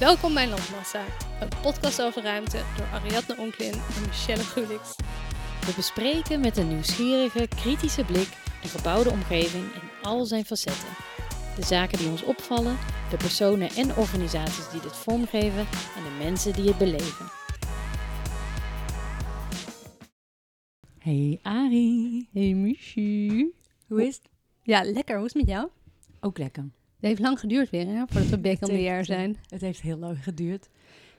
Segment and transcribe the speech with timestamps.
[0.00, 1.04] Welkom bij Landmassa,
[1.40, 4.96] een podcast over ruimte door Ariadne Onklin en Michelle Gulix.
[5.66, 8.28] We bespreken met een nieuwsgierige, kritische blik
[8.62, 10.88] de gebouwde omgeving in al zijn facetten.
[11.56, 12.76] De zaken die ons opvallen,
[13.10, 15.66] de personen en organisaties die dit vormgeven
[15.96, 17.26] en de mensen die het beleven.
[20.98, 22.28] Hey Ari.
[22.32, 23.52] Hey Michi.
[23.86, 24.30] Hoe is het?
[24.62, 25.16] Ja, lekker.
[25.16, 25.68] Hoe is het met jou?
[26.20, 26.70] Ook lekker.
[27.00, 29.36] Het heeft lang geduurd weer, hè, voordat we back on the air zijn.
[29.48, 30.68] Het heeft heel lang geduurd.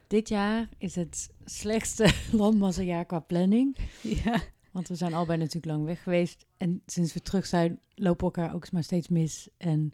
[0.07, 3.77] Dit jaar is het slechtste landmassajaar qua planning.
[4.01, 4.41] Ja.
[4.71, 6.45] Want we zijn allebei natuurlijk lang weg geweest.
[6.57, 9.49] En sinds we terug zijn, lopen we elkaar ook maar steeds mis.
[9.57, 9.91] En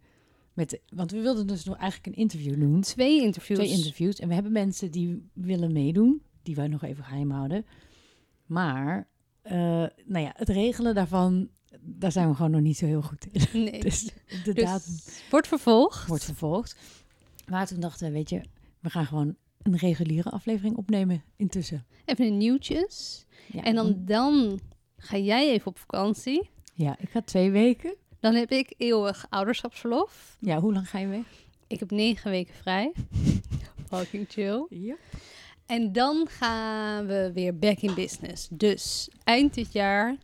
[0.54, 2.82] met, want we wilden dus nog eigenlijk een interview doen.
[2.82, 3.60] Twee interviews.
[3.60, 4.20] Twee interviews.
[4.20, 6.22] En we hebben mensen die willen meedoen.
[6.44, 7.66] Die wij nog even geheim houden.
[8.46, 9.08] Maar,
[9.42, 9.54] eh,
[10.06, 11.50] nou ja, het regelen daarvan,
[11.82, 13.64] daar zijn we gewoon nog niet zo heel goed in.
[13.64, 13.82] Nee.
[13.88, 14.04] Dus
[14.44, 14.94] de Dus datum
[15.30, 16.08] wordt vervolgd.
[16.08, 16.76] wordt vervolgd.
[17.48, 18.42] Maar toen dachten we, weet je,
[18.80, 21.86] we gaan gewoon een reguliere aflevering opnemen intussen.
[22.06, 23.26] Even de nieuwtjes.
[23.52, 24.60] Ja, En dan, dan
[24.98, 26.50] ga jij even op vakantie.
[26.74, 27.96] Ja, ik ga twee weken.
[28.20, 30.38] Dan heb ik eeuwig ouderschapsverlof.
[30.40, 31.26] Ja, hoe lang ga je weg?
[31.68, 32.92] Ik heb negen weken vrij.
[33.90, 34.66] Fucking chill.
[34.70, 34.96] Ja.
[35.66, 38.48] En dan gaan we weer back in business.
[38.52, 40.18] Dus eind dit jaar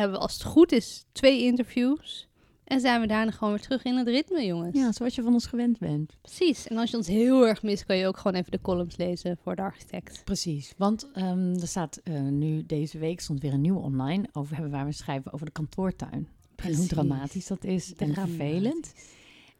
[0.00, 2.28] hebben we als het goed is twee interviews.
[2.64, 4.78] En zijn we daarna gewoon weer terug in het ritme, jongens.
[4.78, 6.16] Ja, zoals je van ons gewend bent.
[6.20, 6.66] Precies.
[6.66, 9.38] En als je ons heel erg mist, kan je ook gewoon even de columns lezen
[9.42, 10.22] voor de architect.
[10.24, 14.54] Precies, want ehm, er staat eh, nu deze week stond weer een nieuwe online over
[14.54, 16.28] hebben waar we schrijven over de kantoortuin.
[16.56, 18.94] En hoe dramatisch dat is en vervelend.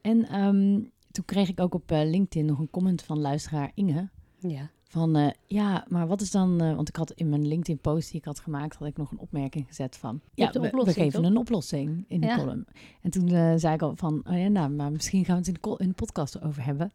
[0.00, 4.08] En ehm, toen kreeg ik ook op eh, LinkedIn nog een comment van luisteraar Inge.
[4.38, 4.70] Ja.
[4.94, 6.60] Van eh, ja, maar wat is dan.
[6.60, 9.18] eh, want ik had in mijn LinkedIn-post die ik had gemaakt, had ik nog een
[9.18, 10.20] opmerking gezet van.
[10.34, 11.30] Ja, we, geven toch?
[11.30, 12.36] een oplossing in de Ja.
[12.36, 12.66] column.
[13.02, 15.48] En toen eh, zei ik al van, oh ja, nou, maar misschien gaan we het
[15.48, 16.92] in de, col- in de podcast over hebben.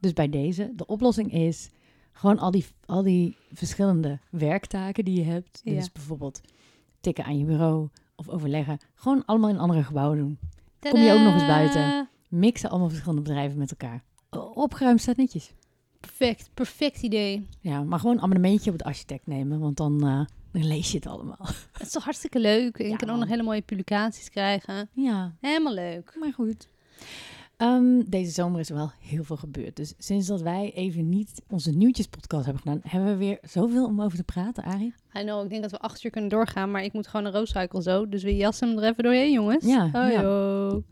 [0.00, 1.70] Dus bij deze, de oplossing is
[2.12, 5.60] gewoon al die, al die verschillende werktaken die je hebt.
[5.64, 6.40] Dus bijvoorbeeld
[7.00, 8.78] tikken aan je bureau of overleggen.
[8.94, 10.38] Gewoon allemaal in andere gebouwen doen.
[10.80, 12.08] Kom je ook nog eens buiten?
[12.28, 14.02] Mixen allemaal verschillende bedrijven met elkaar.
[14.54, 15.52] Opgeruimd staat netjes.
[16.00, 17.46] Perfect, perfect idee.
[17.60, 20.96] Ja, maar gewoon een abonnementje op de architect nemen, want dan, eh, dan lees je
[20.96, 21.38] het allemaal.
[21.72, 22.78] Het is toch hartstikke leuk.
[22.78, 24.88] En je Ja, kan ook nog hele mooie publicaties krijgen.
[24.92, 26.16] Ja, Helemaal leuk.
[26.18, 26.68] maar goed.
[27.56, 29.76] Ehm, deze zomer is er wel heel veel gebeurd.
[29.76, 34.02] Dus sinds dat wij even niet onze nieuwtjespodcast hebben gedaan, hebben we weer zoveel om
[34.02, 34.94] over te praten, Arie.
[35.18, 37.32] I know, ik denk dat we acht uur kunnen doorgaan, maar ik moet gewoon een
[37.32, 38.08] rooscycle zo.
[38.08, 39.64] Dus we jassen hem er even doorheen, jongens.
[39.64, 40.20] Ja, Oh, ja.
[40.22, 40.82] joh.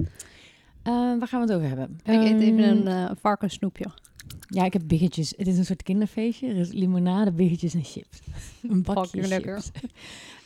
[0.83, 1.99] Eh, waar gaan we het over hebben?
[2.05, 3.85] Ik eet even Ehm, een eh varkenssnoepje.
[4.51, 5.35] Ja, ik heb biggetjes.
[5.37, 6.49] Het is een soort kinderfeestje.
[6.49, 8.21] Er is limonade, biggetjes en chips.
[8.63, 9.29] Een bakje chips.
[9.29, 9.65] lekker.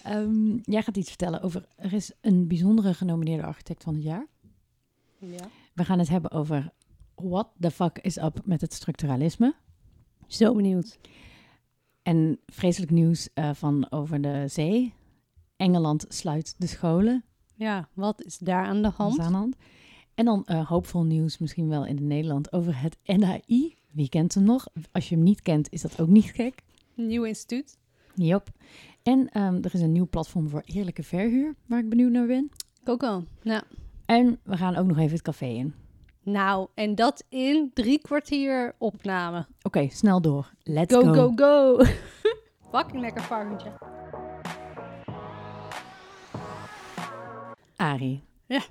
[0.02, 1.66] Ehm, jij gaat iets vertellen over...
[1.76, 4.26] Er is een bijzondere genomineerde architect van het jaar.
[5.18, 5.48] Ja.
[5.72, 6.72] We gaan het hebben over...
[7.14, 9.54] What the fuck is up met het structuralisme?
[10.26, 10.98] Zo benieuwd.
[12.02, 14.94] En vreselijk nieuws eh, van over de zee.
[15.56, 17.24] Engeland sluit de scholen.
[17.54, 19.18] Ja, wat is daar aan de hand?
[19.18, 19.56] aan de hand.
[20.14, 23.76] En dan eh, hoopvol nieuws, misschien wel in Nederland, over het NHI.
[23.92, 24.66] Wie kent hem nog?
[24.92, 26.62] Als je hem niet kent, is dat ook niet gek.
[26.94, 27.76] Nieuw instituut.
[28.14, 28.48] Jop.
[29.02, 32.50] En ehm, er is een nieuw platform voor eerlijke verhuur, waar ik benieuwd naar ben.
[32.82, 33.24] Ik ook al.
[33.42, 33.62] Nou,
[34.06, 35.74] En we gaan ook nog even het café in.
[36.22, 39.46] nou, en dat in drie kwartier opname.
[39.62, 40.52] Oké, snel door.
[40.62, 41.12] Let's Go, go.
[41.12, 41.84] go, go.
[42.78, 43.72] Fucking lekker varkentje.
[47.76, 48.22] Arie.
[48.46, 48.62] Ja.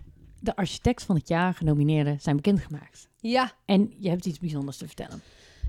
[0.43, 3.07] De architect van het jaar genomineerden zijn bekendgemaakt.
[3.19, 5.21] Ja, En je hebt iets bijzonders te vertellen.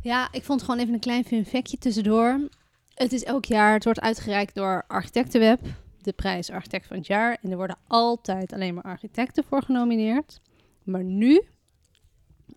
[0.03, 2.49] Ja, ik vond gewoon even een klein fun factje tussendoor.
[2.94, 5.61] Het is elk jaar, het wordt uitgereikt door Architectenweb,
[6.00, 7.38] de prijs Architect van het jaar.
[7.43, 10.41] En er worden altijd alleen maar architecten voor genomineerd.
[10.82, 11.43] Maar nu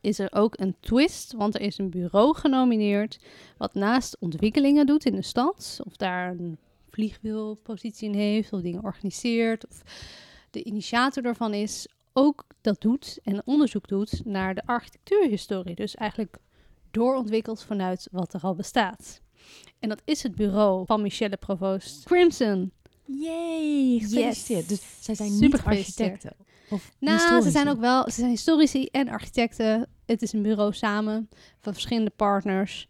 [0.01, 3.19] is er ook een twist, want er is een bureau genomineerd
[3.57, 6.57] wat naast ontwikkelingen doet in de stad, of daar een
[6.89, 9.81] vliegwielpositie in heeft, of dingen organiseert, of
[10.51, 11.87] de initiator daarvan is,
[12.17, 15.75] ook dat doet en onderzoek doet naar de architectuurhistorie.
[15.75, 16.37] Dus eigenlijk
[16.91, 19.21] doorontwikkeld vanuit wat er al bestaat.
[19.79, 22.71] En dat is het bureau van Michelle Provoost Crimson.
[23.05, 24.69] Yay, gefeliciteerd.
[24.69, 24.79] Yes.
[24.79, 26.35] Dus zij zijn Super niet architecten.
[26.69, 29.87] Of Nou, ze zijn ook wel, ze zijn historici en architecten.
[30.05, 31.29] Het is een bureau samen
[31.59, 32.87] van verschillende partners.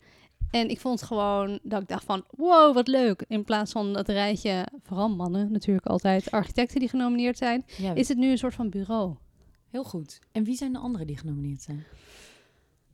[0.52, 3.26] En ik vond gewoon dat ik dacht van, wow, wat leuk.
[3.28, 8.08] In plaats van dat rijtje, vooral mannen natuurlijk altijd, architecten die genomineerd zijn, Ja, is
[8.08, 9.16] het nu een soort van bureau.
[9.76, 10.20] Heel goed.
[10.32, 11.84] En wie zijn de anderen die genomineerd zijn?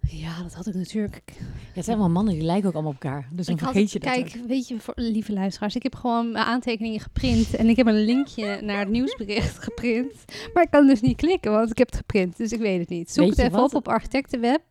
[0.07, 1.21] Ja, dat had ik natuurlijk.
[1.37, 1.43] Ja,
[1.73, 3.27] het zijn wel mannen, die lijken ook allemaal op elkaar.
[3.31, 4.47] Dus dan Ik vergeet je dat kijk, ook.
[4.47, 8.03] weet je, voor, lieve luisteraars, ik heb gewoon mijn aantekeningen geprint en ik heb een
[8.05, 10.13] linkje naar het nieuwsbericht geprint.
[10.53, 12.89] Maar ik kan dus niet klikken, want ik heb het geprint, dus ik weet het
[12.89, 13.11] niet.
[13.11, 13.73] Zoek Weet het even wat?
[13.73, 14.61] op op Architectenweb.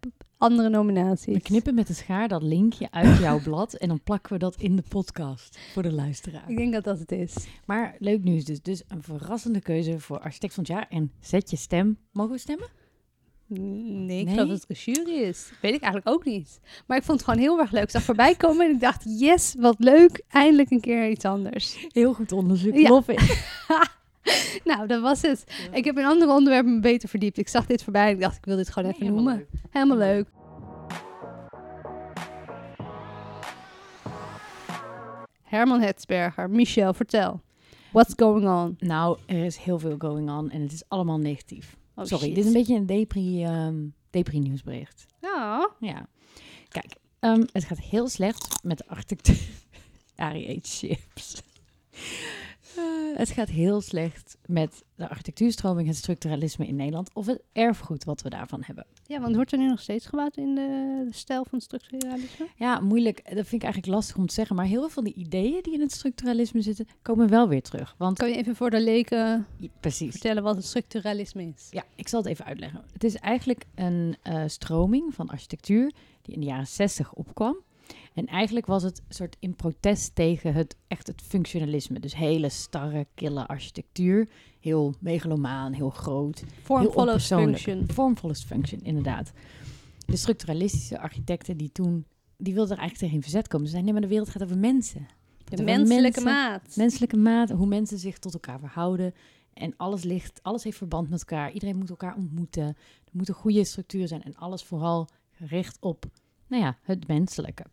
[0.40, 1.34] Andere nominaties.
[1.34, 4.56] We knippen met de schaar dat linkje uit jouw blad en dan plakken we dat
[4.56, 6.50] in de podcast voor de luisteraar.
[6.50, 7.34] Ik denk dat dat het is.
[7.66, 8.62] Maar leuk nieuws dus.
[8.62, 10.86] Dus een verrassende keuze voor architect van het jaar.
[10.88, 11.98] En zet je stem.
[12.12, 12.68] Mogen we stemmen?
[13.46, 14.34] Nee, ik Nee?
[14.34, 15.50] geloof dat het een jury is.
[15.62, 16.60] Weet ik eigenlijk ook niet.
[16.86, 17.82] Maar ik vond het gewoon heel erg leuk.
[17.82, 20.22] Ik zag voorbij komen en ik dacht, yes, wat leuk.
[20.28, 21.86] Eindelijk een keer iets anders.
[21.88, 22.74] Heel goed onderzoek.
[22.74, 23.02] Ja.
[23.06, 23.44] It.
[24.64, 25.44] Nou, dat was het.
[25.72, 27.38] Ik heb in andere onderwerpen me beter verdiept.
[27.38, 29.46] Ik zag dit voorbij en ik dacht, ik wil dit gewoon even Helemaal noemen.
[29.52, 29.62] leuk.
[29.70, 30.26] Helemaal leuk.
[35.42, 37.40] Herman Hetsberger, Michel, vertel.
[37.92, 38.76] What's going on?
[38.78, 41.76] Nou, er is heel veel going on en het is allemaal negatief.
[41.94, 42.34] Oh, Sorry, shit.
[42.34, 43.76] dit is een beetje een depri, ehm
[44.10, 45.06] depri nieuwsbericht.
[45.20, 45.70] Ja.
[45.80, 46.06] Ja.
[46.68, 48.84] Kijk, ehm, het gaat heel slecht met de
[50.48, 51.42] eet chips.
[52.80, 58.04] Eh, het gaat heel slecht met de architectuurstroming, het structuralisme in Nederland of het erfgoed
[58.04, 58.86] wat we daarvan hebben.
[59.06, 62.46] Ja, want wordt er nu nog steeds gebouwd in de, de stijl van structuralisme?
[62.56, 63.16] Ja, moeilijk.
[63.24, 64.56] Dat vind ik eigenlijk lastig om te zeggen.
[64.56, 67.94] Maar heel veel van die ideeën die in het structuralisme zitten, komen wel weer terug.
[67.98, 70.10] Want Kan je even voor de leken Ja, precies.
[70.10, 71.66] vertellen wat het structuralisme is?
[71.70, 72.82] Ja, ik zal het even uitleggen.
[72.92, 75.92] Het is eigenlijk een eh, stroming van architectuur
[76.22, 77.56] die in de jaren 60 opkwam.
[78.14, 82.00] En eigenlijk was het een soort in protest tegen het, echt het functionalisme.
[82.00, 84.28] Dus hele starre, kille architectuur.
[84.60, 86.44] Heel megalomaan, heel groot.
[86.62, 87.86] Form heel follows function.
[87.92, 89.32] Form follows function, inderdaad.
[90.06, 92.06] De structuralistische architecten die toen...
[92.36, 93.66] Die wilden er eigenlijk tegen in verzet komen.
[93.66, 95.06] Ze zeiden, nee, maar de wereld gaat over mensen.
[95.44, 96.76] De Over menselijke mensen, maat.
[96.76, 99.14] Menselijke maat, hoe mensen zich tot elkaar verhouden.
[99.54, 101.52] En alles ligt, alles heeft verband met elkaar.
[101.52, 102.64] Iedereen moet elkaar ontmoeten.
[103.04, 104.22] Er moet een goede structuur zijn.
[104.22, 106.04] En alles vooral gericht op,
[106.46, 107.64] nou ja, het menselijke.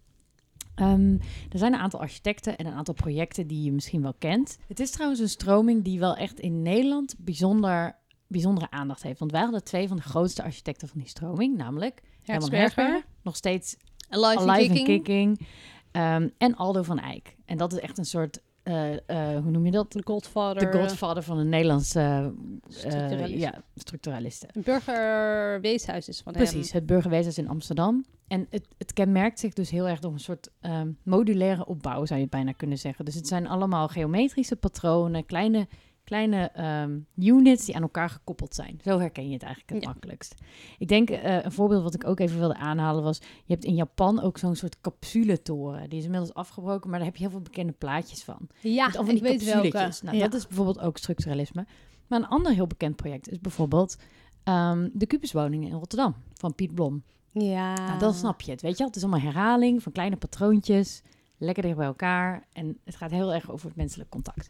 [0.77, 1.13] Ehm,
[1.49, 4.57] er zijn een aantal architecten en een aantal projecten die je misschien wel kent.
[4.67, 7.95] Het is trouwens een stroming die wel echt in Nederland bijzonder,
[8.27, 9.19] bijzondere aandacht heeft.
[9.19, 13.35] Want wij hadden twee van de grootste architecten van die stroming, namelijk Herman Herzberger, nog
[13.35, 13.77] steeds
[14.09, 15.03] Alive, Alive and and kicking.
[15.03, 15.47] Kicking.
[15.91, 17.35] ehm, en Aldo van Eyck.
[17.45, 19.91] En dat is echt een soort, eh, eh, hoe noem je dat?
[19.91, 20.71] De Godfather.
[20.71, 22.27] De godfather van de Nederlandse eh,
[22.67, 23.39] Structuralist.
[23.39, 24.49] ja, structuralisten.
[24.53, 28.05] Een burgerweeshuis is van Precies, het burgerweeshuis in Amsterdam.
[28.27, 32.19] En het, het kenmerkt zich dus heel erg door een soort ehm, modulaire opbouw, zou
[32.19, 33.05] je bijna kunnen zeggen.
[33.05, 35.67] Dus het zijn allemaal geometrische patronen, kleine,
[36.07, 38.79] kleine ehm, units die aan elkaar gekoppeld zijn.
[38.83, 39.89] Zo herken je het eigenlijk het Ja.
[39.89, 40.35] makkelijkst.
[40.77, 43.17] Ik denk, eh, een voorbeeld wat ik ook even wilde aanhalen was...
[43.45, 45.89] je hebt in Japan ook zo'n soort capsuletoren.
[45.89, 48.47] Die is inmiddels afgebroken, maar daar heb je heel veel bekende plaatjes van.
[48.61, 49.91] Ja, Met al van ik weet welke.
[50.01, 50.23] Nou, Ja.
[50.23, 51.65] Dat is bijvoorbeeld ook structuralisme.
[52.07, 53.97] Maar een ander heel bekend project is bijvoorbeeld
[54.43, 57.03] ehm, de Kubuswoningen in Rotterdam van Piet Blom.
[57.31, 57.73] Ja.
[57.73, 58.87] Nou, dan snap je het, weet je wel.
[58.87, 61.01] Het is allemaal herhaling van kleine patroontjes,
[61.37, 62.47] lekker dicht bij elkaar.
[62.53, 64.49] En het gaat heel erg over het menselijk contact.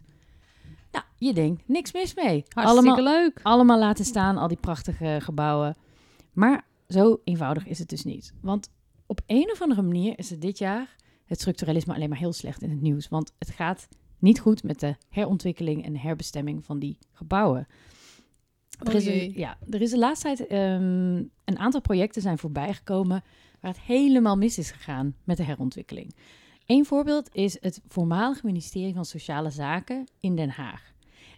[0.92, 2.44] Nou, je denkt, niks mis mee.
[2.48, 3.40] Hartstikke allemaal, leuk.
[3.42, 5.76] allemaal laten staan, al die prachtige gebouwen.
[6.32, 8.32] Maar zo eenvoudig is het dus niet.
[8.40, 8.70] Want
[9.06, 12.62] op een of andere manier is het dit jaar het structuralisme alleen maar heel slecht
[12.62, 13.08] in het nieuws.
[13.08, 13.88] Want het gaat
[14.18, 17.66] niet goed met de herontwikkeling en herbestemming van die gebouwen.
[18.78, 22.38] Er is, Oh een, ja, er is de laatste tijd ehm, een aantal projecten zijn
[22.38, 23.22] voorbijgekomen
[23.60, 26.14] waar het helemaal mis is gegaan met de herontwikkeling.
[26.68, 30.92] Een voorbeeld is het voormalige ministerie van Sociale Zaken in Den Haag.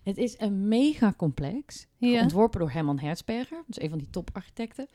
[0.05, 2.23] Het is een megacomplex, Ja.
[2.23, 4.89] ontworpen door Herman Herzberger, dus een van die toparchitecten.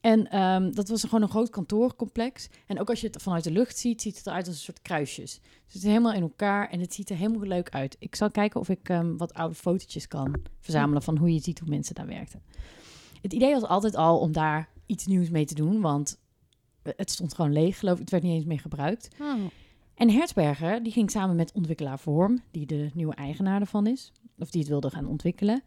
[0.00, 2.48] En ehm, dat was gewoon een groot kantoorcomplex.
[2.66, 4.82] En ook als je het vanuit de lucht ziet, ziet het eruit als een soort
[4.82, 5.40] kruisjes.
[5.40, 7.96] Dus het is helemaal in elkaar en het ziet er helemaal leuk uit.
[7.98, 11.58] Ik zal kijken of ik ehm, wat oude fotootjes kan verzamelen van hoe je ziet
[11.58, 12.42] hoe mensen daar werkten.
[13.22, 16.18] Het idee was altijd al om daar iets nieuws mee te doen, want
[16.96, 18.00] het stond gewoon leeg, geloof ik.
[18.00, 19.08] Het werd niet eens meer gebruikt.
[19.20, 19.34] Oh.
[19.94, 24.50] En Herzberger, die ging samen met ontwikkelaar Vorm, die de nieuwe eigenaar ervan is, of
[24.50, 25.62] die het wilde gaan ontwikkelen,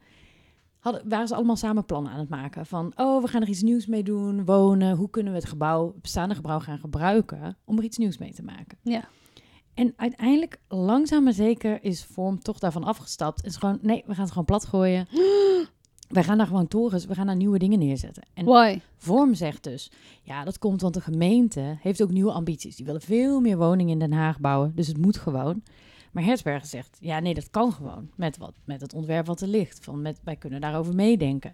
[0.79, 2.65] hadden, waren ze allemaal samen plannen aan het maken.
[2.65, 4.95] Van, oh, we gaan er iets nieuws mee doen, wonen.
[4.95, 8.33] Hoe kunnen we het gebouw, het bestaande gebouw gaan gebruiken om er iets nieuws mee
[8.33, 8.77] te maken?
[8.81, 9.07] Ja.
[9.73, 13.41] En uiteindelijk, langzaam maar zeker, is Vorm toch daarvan afgestapt.
[13.41, 15.07] En is gewoon, nee, we gaan het gewoon plat gooien.
[16.09, 18.23] Wij gaan daar gewoon torens, we gaan daar nieuwe dingen neerzetten.
[18.33, 18.79] En Why?
[18.97, 19.91] Vorm zegt dus,
[20.23, 22.75] ja, dat komt want de gemeente heeft ook nieuwe ambities.
[22.75, 25.63] Die willen veel meer woningen in Den Haag bouwen, dus het moet gewoon.
[26.11, 29.47] Maar Herzberger zegt, ja, nee, dat kan gewoon met, wat, met het ontwerp wat er
[29.47, 29.79] ligt.
[29.83, 31.53] Van met, wij kunnen daarover meedenken.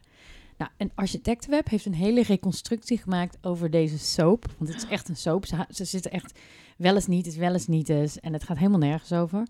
[0.57, 4.45] Nou, en Architectenweb heeft een hele reconstructie gemaakt over deze soap.
[4.57, 5.45] Want het is echt een soap.
[5.45, 6.39] Ze, ze zitten echt
[6.77, 8.19] wel eens niet, is wel eens niet is.
[8.19, 9.47] En het gaat helemaal nergens over.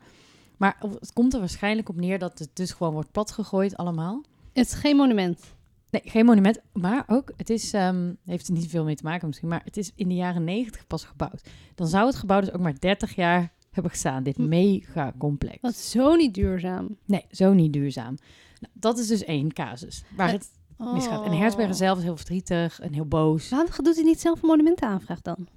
[0.58, 4.24] Maar het komt er waarschijnlijk op neer dat het dus gewoon wordt platgegooid allemaal.
[4.56, 5.54] Het is geen monument.
[5.90, 6.60] Nee, geen monument.
[6.74, 9.78] Maar ook, het is, ehm, heeft er niet veel mee te maken misschien, maar het
[9.78, 11.50] is in de jaren negentig pas gebouwd.
[11.76, 14.24] Dan zou het gebouw dus ook maar 30 jaar hebben gestaan.
[14.24, 14.48] Dit Hm.
[14.48, 15.58] mega complex.
[15.62, 16.98] Dat is zo niet duurzaam.
[17.06, 18.18] Nee, zo niet duurzaam.
[18.60, 20.04] Nou, dat is dus één casus.
[20.16, 21.26] Waar het misgaat.
[21.26, 23.50] En Herzberger zelf is heel verdrietig en heel boos.
[23.50, 25.48] Waarom doet hij niet zelf een monumentaanvraag dan?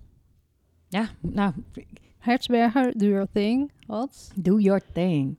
[0.89, 1.53] Ja, nou,
[2.19, 3.73] Herzberger, do your thing.
[3.87, 4.31] Wat?
[4.37, 5.37] do your thing.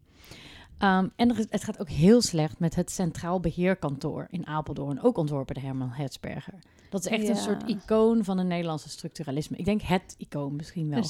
[0.80, 5.02] Ehm, en er is- het gaat ook heel slecht met het Centraal Beheerkantoor in Apeldoorn,
[5.04, 6.54] ook ontworpen door Herman Herzberger.
[6.90, 7.30] Dat is echt Ja.
[7.30, 9.58] een soort icoon van het Nederlandse structuralisme.
[9.58, 11.04] Ik denk het icoon misschien wel.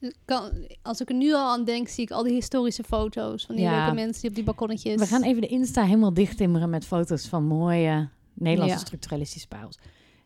[0.00, 0.50] Er kan,
[0.82, 3.64] als ik er nu al aan denk, zie ik al die historische foto's van die
[3.64, 3.78] Ja.
[3.80, 5.00] leuke mensen die op die balkonnetjes.
[5.00, 8.84] We gaan even de Insta helemaal dichttimmeren met foto's van mooie Nederlandse Ja.
[8.84, 9.78] structuralistische parels.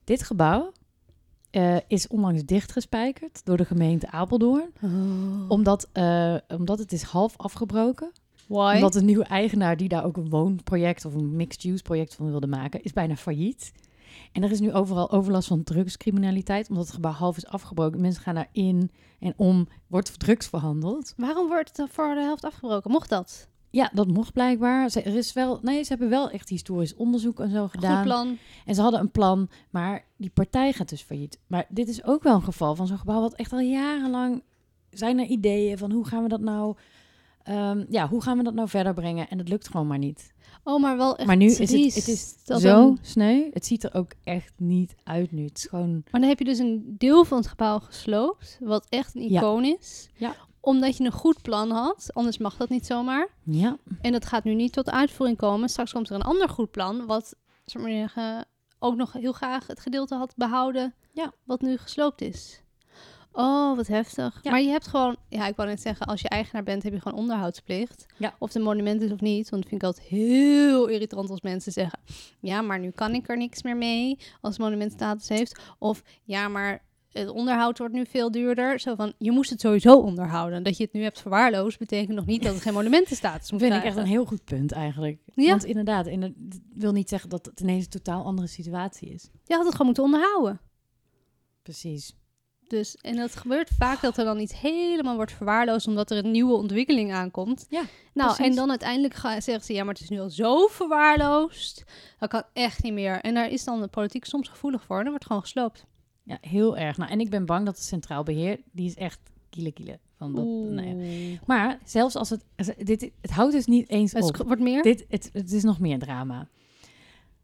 [0.05, 0.73] Dit gebouw
[1.51, 4.73] eh, is onlangs dichtgespijkerd door de gemeente Apeldoorn.
[4.83, 4.91] Oh.
[5.49, 8.13] Omdat, eh, omdat het is half afgebroken.
[8.51, 8.75] Why?
[8.75, 12.47] Omdat de nieuwe eigenaar die daar ook een woonproject of een mixed-use project van wilde
[12.47, 13.73] maken, is bijna failliet.
[14.33, 18.01] En er is nu overal overlast van drugscriminaliteit, omdat het gebouw half is afgebroken.
[18.01, 18.91] Mensen gaan daarin
[19.21, 21.15] en om, wordt drugs verhandeld.
[21.17, 22.91] Waarom wordt het dan voor de helft afgebroken?
[22.91, 23.49] Mocht dat?
[23.71, 24.91] Ja, dat mocht blijkbaar.
[24.91, 27.97] Ze, er is wel, nee, ze hebben wel echt historisch onderzoek en zo gedaan.
[27.97, 28.39] Goed plan.
[28.67, 31.39] En ze hadden een plan, maar die partij gaat dus failliet.
[31.47, 34.43] Maar dit is ook wel een geval van zo'n gebouw wat echt al jarenlang
[34.91, 36.77] zijn er ideeën van hoe gaan we dat nou,
[37.43, 39.29] ehm, ja, hoe gaan we dat nou verder brengen?
[39.29, 40.33] En dat lukt gewoon maar niet.
[40.65, 43.51] Oh, maar wel echt maar nu is het, het is dat zo een- sneu.
[43.53, 45.45] Het ziet er ook echt niet uit nu.
[45.45, 48.87] Het is gewoon, Maar dan heb je dus een deel van het gebouw gesloopt, wat
[48.89, 49.41] echt een Ja.
[49.41, 50.09] icoon is.
[50.17, 50.35] Ja.
[50.61, 53.29] Omdat je een goed plan had, anders mag dat niet zomaar.
[53.45, 55.69] ja, En dat gaat nu niet tot uitvoering komen.
[55.69, 58.45] Straks komt er een ander goed plan, wat zeg maar
[58.79, 61.33] ook nog heel graag het gedeelte had behouden Ja.
[61.45, 62.63] wat nu gesloopt is.
[63.33, 64.39] Oh, wat heftig.
[64.43, 64.51] Ja.
[64.51, 67.01] Maar je hebt gewoon, ja, ik wou net zeggen, als je eigenaar bent, heb je
[67.01, 68.07] gewoon onderhoudsplicht.
[68.19, 68.35] Ja.
[68.39, 69.51] Of het een monument is of niet.
[69.51, 71.99] Want dat vind ik altijd heel irritant als mensen zeggen,
[72.41, 75.61] ja, maar nu kan ik er niks meer mee als het monument status heeft.
[75.79, 78.81] Of ja, maar het onderhoud wordt nu veel duurder.
[78.81, 80.63] Zo van, je moest het sowieso onderhouden.
[80.63, 83.61] Dat je het nu hebt verwaarloosd, betekent nog niet dat het geen monumentenstatus dat moet
[83.61, 85.19] vind ik echt een heel goed punt eigenlijk.
[85.35, 85.49] Ja.
[85.49, 86.35] Want inderdaad, in het
[86.75, 89.31] wil niet zeggen dat het ineens een totaal andere situatie is.
[89.45, 90.61] Je had het gewoon moeten onderhouden.
[91.63, 92.15] Precies.
[92.71, 96.31] Dus, en dat gebeurt vaak dat er dan iets helemaal wordt verwaarloosd omdat er een
[96.31, 97.67] nieuwe ontwikkeling aankomt.
[97.69, 97.83] Ja,
[98.15, 98.51] Nou, precies.
[98.51, 101.85] en dan uiteindelijk gaan, zeggen ze, ja, maar het is nu al zo verwaarloosd.
[102.19, 103.21] Dat kan echt niet meer.
[103.21, 104.97] En daar is dan de politiek soms gevoelig voor.
[104.97, 105.85] En dan wordt gewoon gesloopt.
[106.23, 106.97] Ja, heel erg.
[106.97, 109.19] Nou, en ik ben bang dat het Centraal Beheer, die is echt
[109.51, 109.99] kiele kiele.
[110.17, 111.39] Van dat, nou ja.
[111.47, 114.35] Maar zelfs als het, het- dit, het houdt dus niet eens Het op.
[114.35, 114.83] is- wordt meer.
[114.83, 116.49] Dit, het, het is nog meer drama.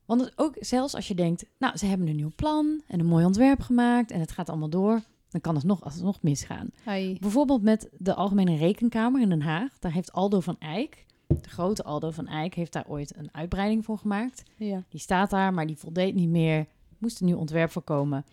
[0.04, 3.06] Want het ook zelfs als je denkt, nou, ze hebben een nieuw plan en een
[3.06, 5.00] mooi ontwerp gemaakt en het gaat allemaal door,
[5.36, 6.70] dan kan het nog alsnog misgaan.
[6.84, 7.18] Ai.
[7.20, 9.78] Bijvoorbeeld met de Algemene Rekenkamer in Den Haag.
[9.78, 13.84] Daar heeft Aldo van Eyck, de grote Aldo van Eyck, heeft daar ooit een uitbreiding
[13.84, 14.42] voor gemaakt.
[14.56, 14.84] Ja.
[14.88, 16.66] Die staat daar, maar die voldeed niet meer.
[16.98, 18.24] Moest een nieuw ontwerp voorkomen.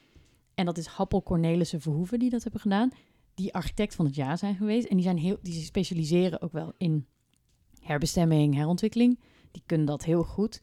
[0.56, 2.92] En dat is Happel Cornelissen Verhoeven die dat hebben gedaan.
[3.34, 4.88] Die architect van het jaar zijn geweest.
[4.88, 7.06] En die, zijn heel, die specialiseren ook wel in
[7.82, 9.20] herbestemming, herontwikkeling.
[9.52, 10.62] Die kunnen dat heel goed.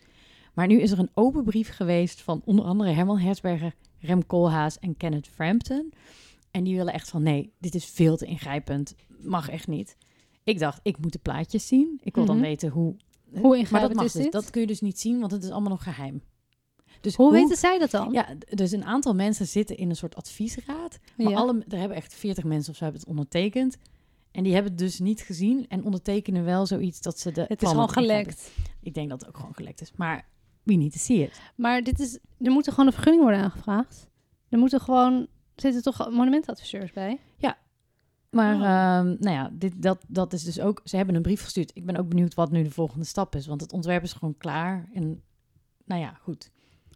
[0.55, 4.79] Maar nu is er een open brief geweest van onder andere Herman Herzberger, Rem Koolhaas
[4.79, 5.93] en Kenneth Frampton.
[6.51, 8.95] En die willen echt van nee, dit is veel te ingrijpend.
[9.19, 9.97] Mag echt niet.
[10.45, 12.01] Ik dacht, ik moet de plaatjes zien.
[12.03, 12.45] Ik wil dan Mhm.
[12.45, 12.97] weten hoe.
[13.33, 14.33] Hoe maar dat, ingrijpend mag is dus, dit?
[14.33, 16.23] dat kun je dus niet zien, want het is allemaal nog geheim.
[17.01, 18.13] Dus Hoe weten zij dat dan?
[18.13, 20.99] ja, dus een aantal mensen zitten in een soort adviesraad.
[21.17, 21.37] Maar Ja.
[21.37, 23.77] alle, er hebben echt 40 mensen of zo hebben het ondertekend.
[24.31, 27.63] En die hebben het dus niet gezien en ondertekenen wel zoiets dat ze de Het
[27.63, 28.51] is gewoon gelekt.
[28.83, 29.93] Ik denk dat het ook gewoon gelekt is.
[29.97, 30.27] Maar
[30.63, 31.41] we need to see it.
[31.57, 34.09] Maar dit is, er moet er gewoon een vergunning worden aangevraagd.
[34.49, 35.27] Er moeten gewoon,
[35.61, 37.21] zitten toch monumentadviseurs bij?
[38.31, 38.63] Maar Oh.
[38.63, 40.81] ehm, nou ja, dit, dat, dat is dus ook...
[40.85, 41.71] Ze hebben een brief gestuurd.
[41.75, 43.47] Ik ben ook benieuwd wat nu de volgende stap is.
[43.47, 44.89] Want het ontwerp is gewoon klaar.
[44.95, 45.23] En
[45.85, 46.51] nou ja, goed.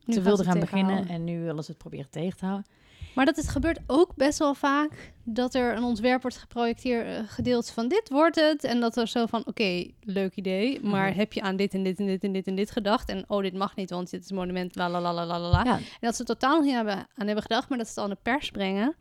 [0.04, 2.66] Nu ze wilden gaan beginnen en nu willen ze het proberen tegen te houden.
[3.14, 7.18] Maar dat het gebeurt ook best wel vaak dat er een ontwerp wordt geprojecteerd, eh,
[7.26, 8.64] gedeeld van dit wordt het.
[8.64, 11.18] En dat er zo van, oké, leuk idee, maar Mhm.
[11.18, 13.09] heb je aan dit en dit en dit en dit en dit gedacht?
[13.09, 15.38] En oh, dit mag niet, want dit is een monument, la la la la la
[15.38, 15.64] la.
[15.64, 18.09] Ja, En dat ze totaal niet hebben, aan hebben gedacht, maar dat ze het al
[18.09, 18.94] in de pers brengen.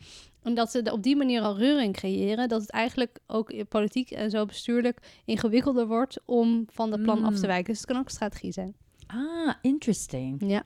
[0.44, 2.48] En dat ze er op die manier al reuring creëren.
[2.50, 7.34] Dat het eigenlijk ook politiek en zo bestuurlijk ingewikkelder wordt om van dat plan af
[7.34, 7.48] te Mm.
[7.48, 7.66] wijken.
[7.72, 8.76] Dus het kan ook strategie zijn.
[9.08, 10.42] ah, interesting.
[10.50, 10.64] Ja.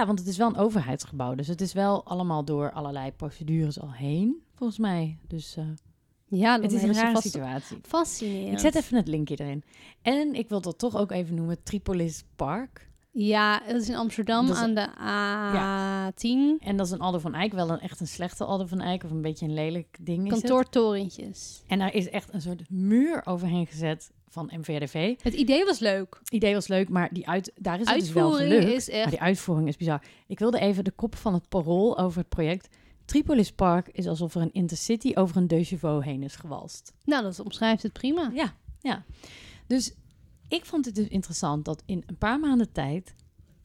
[0.00, 1.34] Ja, want het is wel een overheidsgebouw.
[1.34, 5.18] Dus het is wel allemaal door allerlei procedures al heen, volgens mij.
[5.28, 5.64] Dus eh,
[6.28, 7.78] Ja, het is een rare vast- situatie.
[7.82, 8.52] Fascinerend.
[8.52, 9.62] Ik zet even het linkje erin.
[10.02, 12.88] En ik wil dat toch ook even noemen, Tripolis Park.
[13.12, 14.88] Ja, dat is in Amsterdam is- aan de
[16.14, 16.58] A10.
[16.66, 19.04] En dat is een Aldo van Eyck, wel een echt een slechte Aldo van Eyck,
[19.04, 20.40] of een beetje een lelijk ding is het.
[20.40, 21.62] Kantoortorentjes.
[21.66, 25.14] En daar is echt een soort muur overheen gezet van MVRDV.
[25.22, 26.16] Het idee was leuk.
[26.18, 28.88] Het idee was leuk, maar die uit, daar is het dus wel Uitvoering gelukt.
[28.88, 30.02] is Maar die uitvoering is bizar.
[30.26, 32.68] Ik wilde even de kop van het parool over het project.
[33.04, 36.92] Tripolis Park is alsof er een intercity over een deux heen is gewalst.
[37.04, 38.30] Nou, dat omschrijft het prima.
[38.34, 39.04] Ja, ja.
[39.66, 39.94] Dus
[40.48, 43.14] ik vond het dus interessant dat in een paar maanden tijd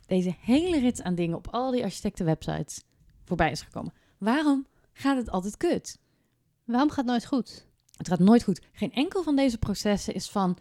[0.06, 2.84] deze hele rits aan dingen op al die architectenwebsites
[3.24, 3.94] voorbij is gekomen.
[4.18, 6.00] Waarom gaat het altijd kut?
[6.64, 7.68] Waarom gaat het nooit goed?
[7.98, 8.62] Het gaat nooit goed.
[8.72, 10.58] Geen enkel van deze processen is van,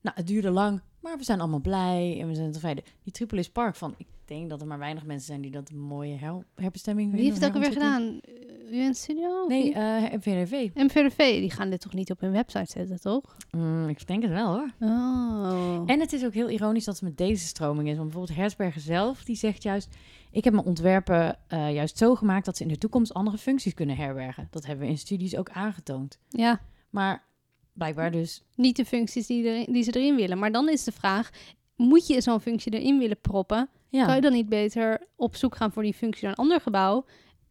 [0.00, 2.84] nou, het duurde lang, maar we zijn allemaal blij en we zijn tevreden.
[3.02, 5.80] Die Tripolis Park van, ik denk dat er maar weinig mensen zijn die dat een
[5.80, 8.72] mooie her herbestemming Wie heeft het ook alweer herontwikkeling- gedaan?
[8.72, 9.46] Uh, UN Studio?
[9.46, 10.68] Nee, eh VRV.
[10.74, 13.36] MVRV, die gaan dit toch niet op hun website zetten, toch?
[13.50, 14.70] Mm, ik denk het wel hoor.
[14.80, 15.82] Oh.
[15.86, 17.96] En het is ook heel ironisch dat het met deze stroming is.
[17.96, 19.96] Want bijvoorbeeld Herzberger zelf, die zegt juist...
[20.30, 22.44] ik heb mijn ontwerpen eh, juist zo gemaakt...
[22.44, 24.48] dat ze in de toekomst andere functies kunnen herbergen.
[24.50, 26.18] Dat hebben we in studies ook aangetoond.
[26.28, 27.24] Ja, Maar
[27.72, 28.42] blijkbaar dus...
[28.54, 30.38] niet de functies die, die ze erin willen.
[30.38, 31.30] Maar dan is de vraag,
[31.76, 33.68] moet je zo'n functie erin willen proppen?
[33.88, 36.60] Ja, Kan je dan niet beter op zoek gaan voor die functie naar een ander
[36.60, 37.04] gebouw?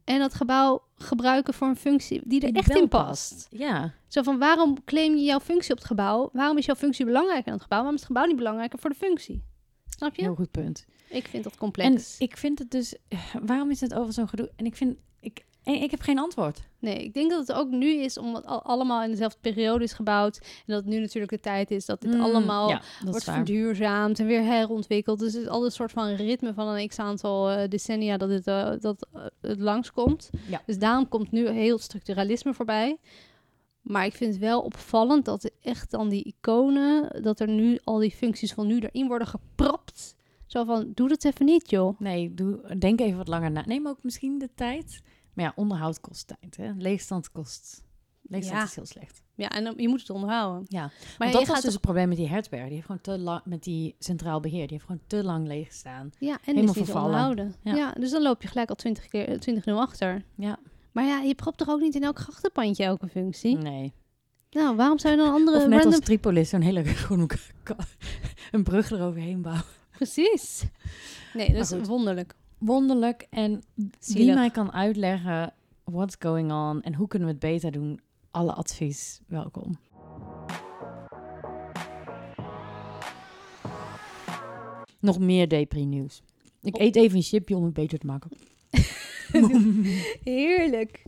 [0.03, 3.48] En dat gebouw gebruiken voor een functie die er Die echt in past.
[3.50, 3.94] ja.
[4.08, 6.29] Zo van, waarom claim je jouw functie op het gebouw?
[6.34, 7.77] Waarom is jouw functie belangrijker dan het gebouw?
[7.79, 9.44] Waarom is het gebouw niet belangrijker voor de functie?
[9.89, 10.22] Snap je?
[10.22, 10.86] heel goed punt.
[11.10, 12.17] Ik vind dat En complex.
[12.20, 12.96] ik vind het dus...
[13.08, 14.51] eh, Waarom is het over zo'n gedoe?
[14.56, 14.98] En ik vind...
[15.20, 16.59] Ik, en ik heb geen antwoord.
[16.79, 19.83] Nee, ik denk dat het ook nu is omdat het al- allemaal in dezelfde periode
[19.83, 20.38] is gebouwd.
[20.38, 23.24] En dat het nu natuurlijk de tijd is dat dit Mm, allemaal ja, dat wordt
[23.24, 25.19] verduurzaamd en weer herontwikkeld.
[25.19, 28.47] Dus het is altijd een soort van ritme van een x-aantal eh, decennia dat het,
[28.47, 30.29] eh, dat, eh, het langskomt.
[30.50, 30.62] Ja.
[30.65, 32.97] Dus daarom komt nu heel structuralisme voorbij.
[33.81, 37.97] Maar ik vind het wel opvallend dat echt dan die iconen, dat er nu al
[37.97, 40.15] die functies van nu erin worden gepropt.
[40.45, 42.00] Zo van, doe dat even niet, joh.
[42.00, 43.63] Nee, doe, denk even wat langer na.
[43.65, 45.01] Neem ook misschien de tijd.
[45.38, 46.58] Maar ja, onderhoud kost tijd.
[46.58, 46.72] Hè?
[46.77, 47.84] Leegstand kost...
[48.22, 48.63] Leegstand Ja.
[48.65, 49.22] is heel slecht.
[49.36, 50.65] Ja, en je moet het onderhouden.
[50.67, 52.63] Ja, Maar Want dat was gaat dus toch- het probleem met die Hertzberg.
[52.63, 54.62] Die heeft gewoon te lang met die centraal beheer.
[54.67, 56.10] Die heeft gewoon te lang leeg gestaan.
[56.20, 57.56] Ja, en helemaal is niet vervallen.
[57.63, 57.75] Ja.
[57.75, 57.91] Ja.
[57.91, 60.24] dus dan loop je gelijk al 20 keer 20 0 achter.
[60.36, 60.60] Ja,
[60.91, 63.58] Maar ja, je propt toch ook niet in elk grachtenpandje elke functie?
[63.58, 63.94] nee.
[64.51, 65.91] Nou, waarom zou je dan andere Of net random...
[65.94, 67.27] als Tripolis, zo'n hele groene
[68.51, 69.63] een brug eroverheen bouwen.
[69.91, 70.63] Precies.
[71.34, 72.34] Nee, dat is wonderlijk.
[72.57, 73.27] Wonderlijk.
[73.29, 73.63] En
[73.99, 77.99] wie mij kan uitleggen what's going on en hoe kunnen we het beter doen,
[78.32, 79.77] alle advies welkom.
[84.99, 86.21] Nog meer depri-nieuws.
[86.62, 86.82] Ik Oh.
[86.82, 88.32] eet even een chipje om het beter te maken.
[90.23, 91.03] Heerlijk.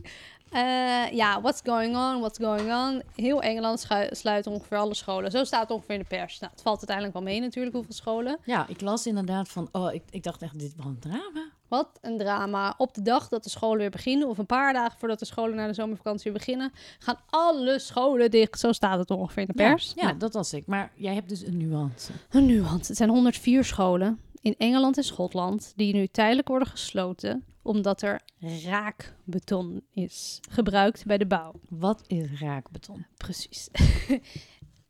[0.50, 3.02] Eh, ja, what's going on, what's going on.
[3.14, 5.30] Heel Engeland sluit ongeveer alle scholen.
[5.30, 6.38] Zo staat het ongeveer in de pers.
[6.38, 8.38] Nou, het valt uiteindelijk wel mee natuurlijk, hoeveel scholen.
[8.44, 11.50] Ja, ik las inderdaad van, oh, ik, ik dacht echt, dit wel een drama.
[11.68, 12.74] Wat een drama.
[12.76, 15.56] Op de dag dat de scholen weer beginnen, of een paar dagen voordat de scholen
[15.56, 18.58] naar de zomervakantie weer beginnen, gaan alle scholen dicht.
[18.60, 19.92] Zo staat het ongeveer in de pers.
[19.96, 20.66] Ja, ja, dat was ik.
[20.66, 22.12] Maar jij hebt dus een nuance.
[22.30, 22.86] Een nuance.
[22.86, 28.20] Het zijn 104 scholen in Engeland en Schotland die nu tijdelijk worden gesloten omdat er
[28.64, 31.52] raakbeton is gebruikt bij de bouw.
[31.68, 33.06] Wat is raakbeton?
[33.16, 33.68] Precies.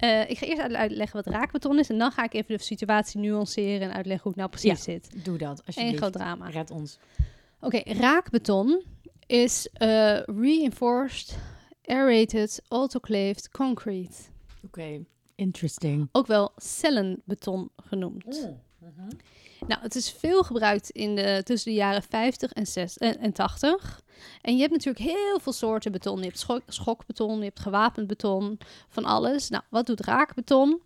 [0.00, 2.62] Eh, ik ga eerst uit- uitleggen wat raakbeton is en dan ga ik even de
[2.62, 5.24] situatie nuanceren en uitleggen hoe het nou precies zit.
[5.24, 5.96] Doe dat, Eén alsjeblieft.
[5.98, 6.48] groot drama.
[6.48, 6.98] Red ons.
[7.60, 8.82] Oké, raakbeton
[9.26, 11.38] is eh, reinforced,
[11.84, 14.16] aerated, autoclaved concrete.
[14.64, 16.08] Oké, interesting.
[16.12, 18.48] Ook wel cellenbeton genoemd.
[19.66, 23.32] Nou, het is veel gebruikt in de, tussen de jaren 50 en, 6, en, en
[23.32, 24.00] 80.
[24.42, 26.18] En je hebt natuurlijk heel veel soorten beton.
[26.18, 29.48] Je hebt schok, schokbeton, je hebt gewapend beton, van alles.
[29.48, 30.80] Nou, wat doet raakbeton?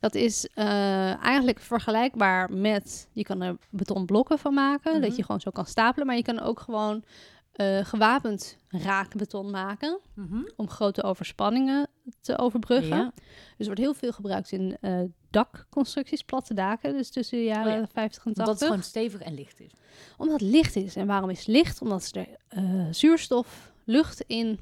[0.00, 3.08] Dat is eh, eigenlijk vergelijkbaar met...
[3.12, 5.00] Je kan er betonblokken van maken, Mhm.
[5.02, 6.06] dat je gewoon zo kan stapelen.
[6.06, 7.04] Maar je kan ook gewoon
[7.52, 10.00] eh, gewapend raakbeton maken...
[10.14, 10.42] Mhm.
[10.56, 11.88] om grote overspanningen
[12.20, 12.96] te overbruggen.
[12.96, 13.12] Ja.
[13.16, 15.00] Dus er wordt heel veel gebruikt in eh,
[15.30, 16.92] dakconstructies, platte daken.
[16.92, 17.86] Dus tussen de jaren Oh ja.
[17.92, 18.36] 50 en 80.
[18.36, 19.70] Omdat het gewoon stevig en licht is.
[20.16, 20.96] Omdat het licht is.
[20.96, 21.82] En waarom is het licht?
[21.82, 24.58] Omdat ze er eh, zuurstof, lucht in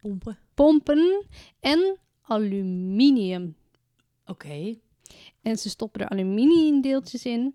[0.00, 0.38] Pompen.
[0.54, 1.26] pompen
[1.60, 3.56] en aluminium.
[4.24, 4.78] Oké.
[5.42, 7.54] En ze stoppen er aluminiumdeeltjes in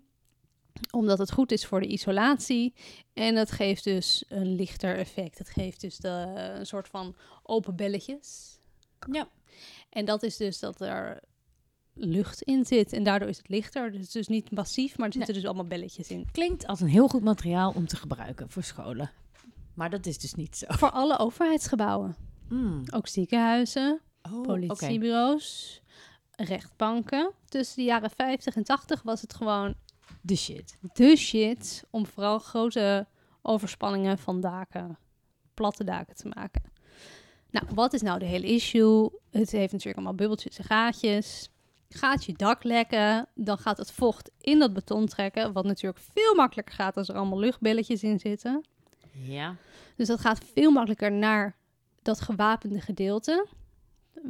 [0.90, 2.74] omdat het goed is voor de isolatie.
[3.12, 5.38] En dat geeft dus een lichter effect.
[5.38, 8.58] Het geeft dus de, een soort van open belletjes.
[9.10, 9.28] Ja.
[9.90, 11.22] En dat is dus dat er
[11.94, 12.92] lucht in zit.
[12.92, 13.86] En daardoor is het lichter.
[13.90, 16.26] Dus het is dus niet massief, maar er zitten dus allemaal belletjes in.
[16.32, 19.10] Klinkt als een heel goed materiaal om te gebruiken voor scholen.
[19.74, 20.66] Maar dat is dus niet zo.
[20.68, 22.16] Voor alle overheidsgebouwen.
[22.48, 22.82] Mm.
[22.94, 25.80] Ook ziekenhuizen, Oh, politiebureaus,
[26.36, 27.32] rechtbanken.
[27.48, 29.74] Tussen de jaren 50 en 80 was het gewoon
[30.20, 30.76] De shit.
[30.92, 33.06] de shit om vooral grote
[33.42, 34.98] overspanningen van daken,
[35.54, 36.62] platte daken te maken.
[37.50, 39.10] Nou, wat is nou de hele issue?
[39.30, 41.50] Het heeft natuurlijk allemaal bubbeltjes en gaatjes.
[41.94, 46.34] Gaat je dak lekken, dan gaat het vocht in dat beton trekken, wat natuurlijk veel
[46.34, 48.64] makkelijker gaat als er allemaal luchtbelletjes in zitten.
[49.10, 49.56] Ja.
[49.96, 51.56] Dus dat gaat veel makkelijker naar
[52.02, 53.46] dat gewapende gedeelte.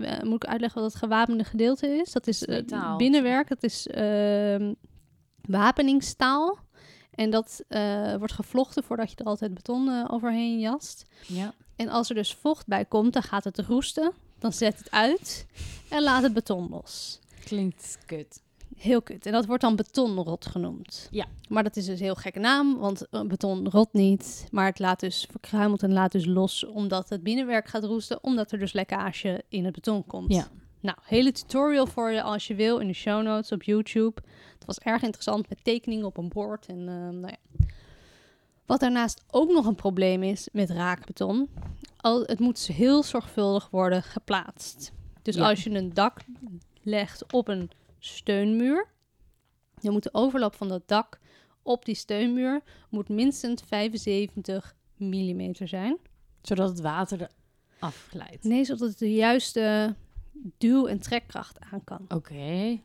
[0.00, 2.12] Eh, moet ik uitleggen wat het gewapende gedeelte is?
[2.12, 2.96] Dat is eh, Metaal.
[2.96, 4.74] binnenwerk, dat is ehm,
[5.40, 6.58] wapeningsstaal.
[7.14, 11.04] En dat eh, wordt gevlochten voordat je er altijd beton eh, overheen jast.
[11.26, 11.54] Ja.
[11.76, 14.12] En als er dus vocht bij komt, dan gaat het roesten.
[14.38, 15.46] Dan zet het uit
[15.88, 17.20] en laat het beton los.
[17.44, 18.42] Klinkt kut.
[18.76, 19.26] Heel kut.
[19.26, 21.08] En dat wordt dan betonrot genoemd.
[21.10, 21.26] Ja.
[21.48, 24.46] Maar dat is dus een heel gekke naam, want eh, beton rot niet.
[24.50, 28.22] Maar het laat dus verkruimelt en laat dus los, omdat het binnenwerk gaat roesten.
[28.24, 30.32] Omdat er dus lekkage in het beton komt.
[30.32, 30.48] Ja.
[30.80, 34.20] Nou, hele tutorial voor je als je wil in de show notes op YouTube.
[34.54, 36.66] Het was erg interessant met tekeningen op een bord.
[36.66, 37.66] En, eh, nou ja.
[38.66, 41.48] Wat daarnaast ook nog een probleem is met raakbeton.
[41.96, 44.92] Al, het moet heel zorgvuldig worden geplaatst.
[45.22, 45.48] Dus Ja.
[45.48, 46.20] als je een dak
[46.82, 48.88] legt op een steunmuur,
[49.80, 51.20] dan moet de overlap van dat dak
[51.62, 55.98] op die steunmuur moet minstens 75 mm zijn.
[56.42, 57.30] Zodat het water er
[57.78, 58.44] afglijdt.
[58.44, 59.94] Nee, zodat het de juiste
[60.58, 62.04] duw- en trekkracht aan kan.
[62.08, 62.78] Oké.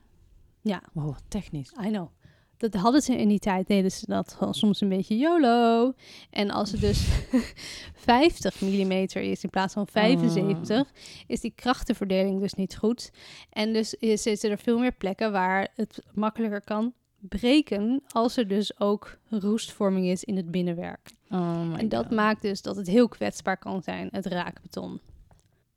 [0.61, 0.83] Ja.
[0.93, 1.71] Wow, technisch.
[1.85, 2.09] I know.
[2.57, 5.93] Dat hadden ze in die tijd, deden ze dat gewoon soms een beetje YOLO.
[6.29, 7.07] En als het dus
[7.95, 10.91] 50 mm is in plaats van 75,
[11.27, 13.11] is die krachtenverdeling dus niet goed.
[13.49, 18.47] En dus is, zitten er veel meer plekken waar het makkelijker kan breken als er
[18.47, 21.11] dus ook roestvorming is in het binnenwerk.
[21.29, 22.15] Oh en dat God.
[22.15, 24.99] maakt dus dat het heel kwetsbaar kan zijn, het raakbeton.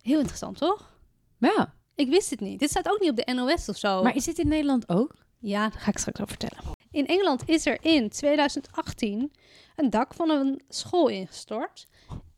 [0.03, 0.95] Heel interessant, toch?
[1.39, 2.59] Ja, Ik wist het niet.
[2.59, 4.03] Dit staat ook niet op de NOS of zo.
[4.03, 5.15] maar is dit in Nederland ook?
[5.41, 6.77] Ja, daar ga ik straks over vertellen.
[6.91, 9.33] In Engeland is er in 2018
[9.77, 11.87] een dak van een school ingestort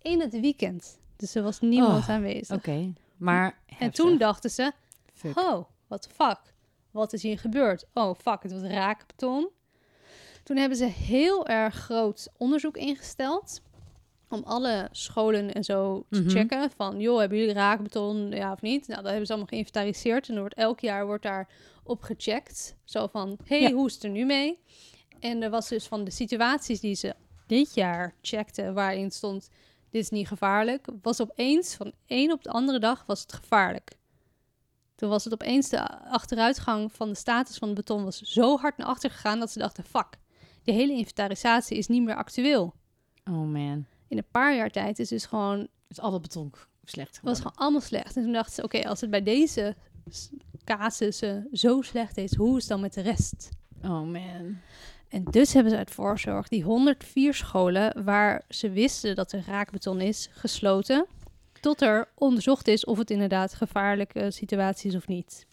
[0.03, 0.99] in het weekend.
[1.17, 2.57] Dus er was niemand Oh, aanwezig.
[2.57, 2.93] Oké.
[3.17, 4.73] Maar en toen dachten ze,
[5.15, 5.39] Fuck.
[5.39, 6.39] oh, what the fuck?
[6.91, 7.85] Wat is hier gebeurd?
[7.95, 9.49] Oh, fuck, het was raakbeton.
[10.43, 13.61] Toen hebben ze heel erg groot onderzoek ingesteld
[14.29, 16.29] om alle scholen en zo te Mhm.
[16.31, 18.87] checken van, joh, hebben jullie raakbeton, ja of niet?
[18.87, 21.49] Nou, dat hebben ze allemaal geïnventariseerd en er wordt elk jaar wordt daar
[21.83, 22.77] op gecheckt.
[22.85, 23.73] Zo van, hey, Ja.
[23.73, 24.59] hoe is het er nu mee?
[25.21, 27.15] En er was dus van de situaties die ze
[27.47, 29.49] dit jaar checkten, waarin stond,
[29.91, 33.91] dit is niet gevaarlijk, was opeens van één op de andere dag was het gevaarlijk.
[34.95, 38.77] Toen was het opeens de achteruitgang van de status van het beton was zo hard
[38.77, 40.19] naar achter gegaan dat ze dachten, fuck,
[40.65, 42.75] de hele inventarisatie is niet meer actueel.
[43.25, 43.87] Oh man.
[44.09, 46.53] In een paar jaar tijd is dus gewoon Is al dat beton
[46.85, 47.37] slecht het was geworden.
[47.37, 48.17] gewoon allemaal slecht.
[48.17, 49.77] En toen dachten ze, oké, als het bij deze
[50.65, 53.49] casussen zo slecht is, hoe is het dan met de rest?
[53.83, 54.59] Oh man.
[55.09, 60.01] En dus hebben ze uit voorzorg die 104 scholen waar ze wisten dat er raakbeton
[60.01, 61.07] is, gesloten.
[61.61, 65.47] Tot er onderzocht is of het inderdaad gevaarlijke situatie is of niet.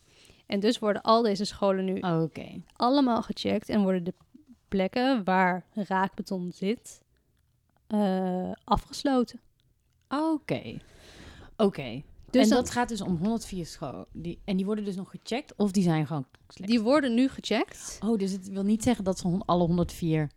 [0.45, 2.62] En dus worden al deze scholen nu Oké.
[2.75, 4.13] allemaal gecheckt en worden de
[4.67, 7.01] plekken waar raakbeton zit
[7.88, 9.39] eh, afgesloten.
[10.09, 10.79] Oké.
[11.57, 12.03] Oké.
[12.31, 14.05] Dus en dat gaat dus om 104 scholen.
[14.11, 16.71] Die, en die worden dus nog gecheckt of die zijn gewoon slecht?
[16.71, 17.99] die worden nu gecheckt.
[18.05, 20.29] Oh, dus het wil niet zeggen dat ze alle 104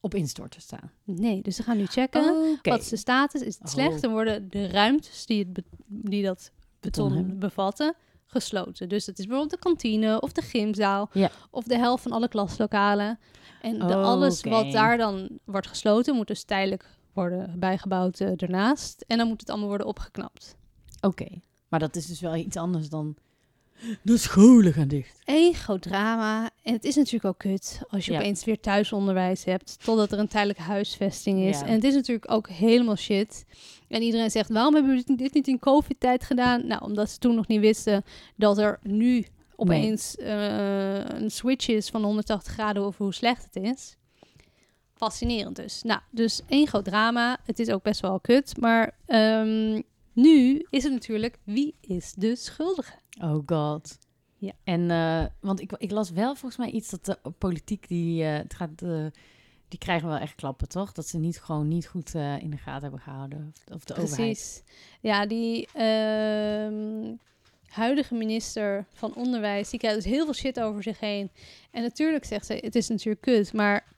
[0.00, 0.90] op instorten staan.
[1.04, 2.58] Nee, dus ze gaan nu checken.
[2.62, 3.42] Wat de status?
[3.42, 3.70] Is het Oh.
[3.72, 4.02] slecht?
[4.02, 6.50] Dan worden de ruimtes die, het die dat
[6.80, 7.94] Beton bevatten
[8.26, 8.88] gesloten.
[8.88, 11.30] Dus dat is bijvoorbeeld de kantine of de gymzaal Ja.
[11.50, 13.18] of de helft van alle klaslokalen.
[13.62, 18.32] En de, Oh, alles wat daar dan wordt gesloten moet dus tijdelijk worden bijgebouwd eh,
[18.36, 19.04] ernaast.
[19.06, 20.56] En dan moet het allemaal worden opgeknapt.
[21.04, 21.26] Oké.
[21.68, 23.14] Maar dat is dus wel iets anders dan...
[24.02, 25.20] De scholen gaan dicht.
[25.24, 26.50] Eén groot drama.
[26.62, 28.18] En het is natuurlijk ook kut als je Ja.
[28.18, 29.76] opeens weer thuisonderwijs hebt.
[29.84, 31.58] Totdat er een tijdelijke huisvesting is.
[31.60, 31.66] Ja.
[31.66, 33.44] En het is natuurlijk ook helemaal shit.
[33.88, 36.66] En iedereen zegt, waarom hebben we dit niet in covid-tijd gedaan?
[36.66, 38.04] Nou, omdat ze toen nog niet wisten
[38.36, 39.24] dat er nu
[39.56, 43.96] opeens eh, een switch is van 180 graden over hoe slecht het is.
[44.94, 45.82] Fascinerend dus.
[45.82, 47.38] Nou, dus één groot drama.
[47.44, 48.56] Het is ook best wel kut.
[48.60, 49.80] Maar ehm,
[50.14, 52.94] nu is het natuurlijk, wie is de schuldige?
[53.20, 53.98] Oh god.
[54.44, 54.52] Ja.
[54.64, 58.36] En, eh, want ik, ik las wel volgens mij iets dat de politiek, die, eh,
[58.36, 59.06] het gaat, eh,
[59.68, 60.92] die krijgen wel echt klappen, toch?
[60.92, 63.52] Dat ze niet gewoon niet goed in de gaten hebben gehouden.
[63.66, 64.16] Of, of de overheid.
[64.16, 64.62] Precies.
[65.00, 67.14] Ja, die ehm,
[67.66, 71.30] huidige minister van Onderwijs, die krijgt dus heel veel shit over zich heen.
[71.70, 73.92] En natuurlijk zegt ze, het is natuurlijk kut, maar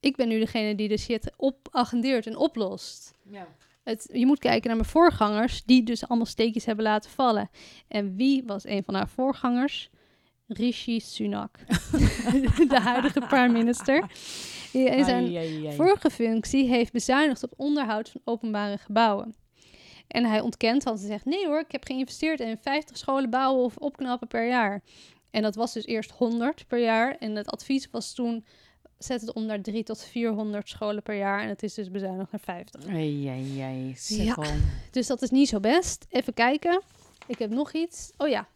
[0.00, 3.14] ik ben nu degene die de shit opagendeert en oplost.
[3.22, 3.46] Ja.
[3.84, 7.50] Het, je moet kijken naar mijn voorgangers, die dus allemaal steekjes hebben laten vallen.
[7.88, 9.90] En wie was een van haar voorgangers?
[10.46, 11.58] Rishi Sunak,
[12.68, 14.10] de huidige prime minister.
[14.72, 15.76] Die in zijn Ai, ai, ai.
[15.76, 19.34] vorige functie heeft bezuinigd op onderhoud van openbare gebouwen.
[20.08, 23.64] En hij ontkent, want hij zegt: nee hoor, ik heb geïnvesteerd in 50 scholen bouwen
[23.64, 24.82] of opknappen per jaar.
[25.30, 27.16] En dat was dus eerst 100 per jaar.
[27.18, 28.44] En het advies was toen:
[28.98, 31.42] zet het om naar 3 tot 400 scholen per jaar.
[31.42, 32.86] En het is dus bezuinigd naar 50.
[32.86, 33.96] Ai, ai, ai.
[34.06, 34.36] Ja.
[34.90, 36.06] Dus dat is niet zo best.
[36.08, 36.82] Even kijken.
[37.26, 38.12] Ik heb nog iets.
[38.16, 38.48] Oh ja.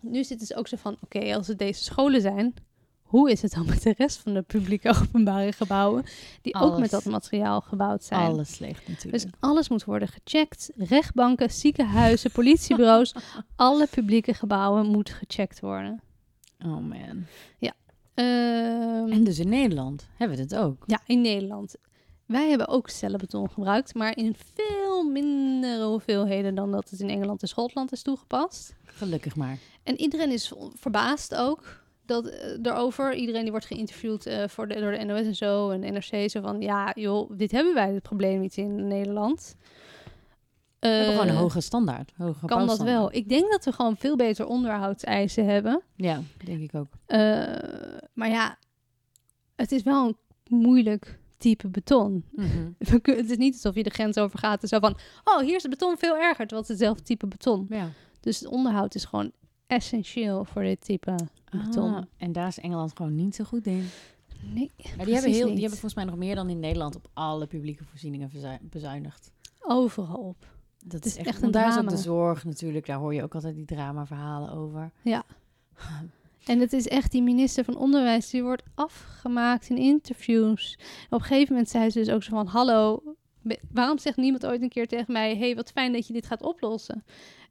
[0.00, 2.54] Nu zitten ze ook zo van: oké, als het deze scholen zijn,
[3.02, 6.04] hoe is het dan met de rest van de publieke openbare gebouwen,
[6.42, 8.20] die ook met dat materiaal gebouwd zijn?
[8.20, 9.22] Alles slecht natuurlijk.
[9.22, 10.70] Dus alles moet worden gecheckt.
[10.76, 13.14] Rechtbanken, ziekenhuizen, politiebureaus,
[13.56, 16.00] alle publieke gebouwen moeten gecheckt worden.
[16.58, 16.92] oh man.
[17.58, 17.72] Ehm,
[18.14, 20.82] En dus in Nederland hebben we dit ook.
[20.86, 21.76] Ja, in Nederland.
[22.26, 27.42] Wij hebben ook cellenbeton gebruikt, maar in veel mindere hoeveelheden dan dat het in Engeland
[27.42, 28.74] en Schotland is toegepast.
[28.84, 29.58] Gelukkig maar.
[29.82, 33.14] En iedereen is verbaasd ook dat, eh, daarover.
[33.14, 36.30] Iedereen die wordt geïnterviewd eh, voor de, door de NOS en zo en NRC.
[36.30, 39.56] Zo van, ja joh, dit hebben wij het probleem niet in Nederland.
[40.90, 42.12] We hebben Eh, gewoon een hoge standaard.
[42.16, 43.12] Hoge kan dat wel.
[43.14, 45.82] Ik denk dat we gewoon veel beter onderhoudseisen hebben.
[45.96, 46.86] Ja, denk ik ook.
[47.06, 47.18] Eh,
[48.12, 48.58] maar ja,
[49.56, 50.16] het is wel een
[50.58, 52.24] moeilijk type beton.
[52.78, 54.96] We kun- Het is niet alsof je de grens overgaat en zo van...
[55.24, 57.66] oh, hier is het beton veel erger, terwijl het hetzelfde type beton.
[57.68, 57.88] Ja.
[58.20, 59.32] Dus het onderhoud is gewoon
[59.66, 61.14] essentieel voor dit type
[61.50, 61.94] beton.
[61.94, 63.86] Ah, en daar is Engeland gewoon niet zo goed in.
[64.54, 67.08] Nee, Maar die hebben, heel, die hebben volgens mij nog meer dan in Nederland op
[67.12, 68.30] alle publieke voorzieningen
[68.62, 69.30] bezuinigd.
[69.60, 70.52] overal op.
[70.86, 71.96] Dat is is echt, een daar is ook drama.
[71.96, 72.86] de zorg natuurlijk.
[72.86, 74.90] Daar hoor je ook altijd die dramaverhalen over.
[76.44, 80.78] En het is echt die minister van Onderwijs, die wordt afgemaakt in interviews.
[81.10, 82.46] op een gegeven moment zei ze dus ook zo van...
[82.46, 83.02] hallo,
[83.72, 85.36] waarom zegt niemand ooit een keer tegen mij...
[85.36, 87.04] hey, wat fijn dat je dit gaat oplossen.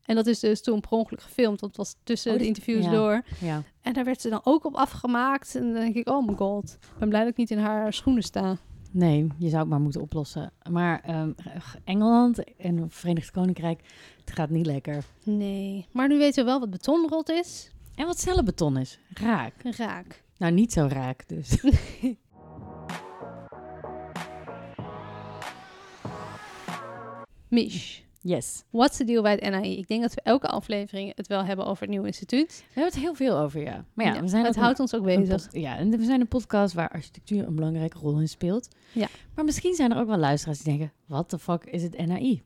[0.06, 2.86] En dat is dus toen per ongeluk gefilmd, want het was tussen Oh, de interviews
[2.86, 2.92] ja.
[2.92, 3.22] door.
[3.40, 3.64] Ja.
[3.82, 5.56] En daar werd ze dan ook op afgemaakt.
[5.56, 7.94] En dan denk ik, oh my god, ik ben blij dat ik niet in haar
[7.94, 8.58] schoenen sta.
[8.94, 10.52] Nee, je zou het maar moeten oplossen.
[10.70, 11.32] Maar ehm,
[11.84, 13.82] Engeland en het Verenigd Koninkrijk,
[14.26, 15.04] het gaat niet lekker.
[15.24, 17.72] Nee, maar nu weten we wel wat betonrot is.
[17.96, 19.00] En wat cellenbeton is?
[19.14, 19.54] Raak.
[19.78, 20.24] Raak.
[20.38, 21.58] Nou, niet zo raak dus.
[27.48, 28.64] Mish, Yes.
[28.70, 29.78] what's the deal bij het NAI?
[29.78, 32.58] Ik denk dat we elke aflevering het wel hebben over het nieuwe instituut.
[32.58, 33.86] We hebben het heel veel over, ja.
[33.94, 35.48] Maar ja, we zijn het houdt ons ook bezig.
[35.52, 38.68] ja, en we zijn een podcast waar architectuur een belangrijke rol in speelt.
[38.92, 39.08] Ja.
[39.36, 42.44] Maar misschien zijn er ook wel luisteraars die denken, wat de fuck is het NAI?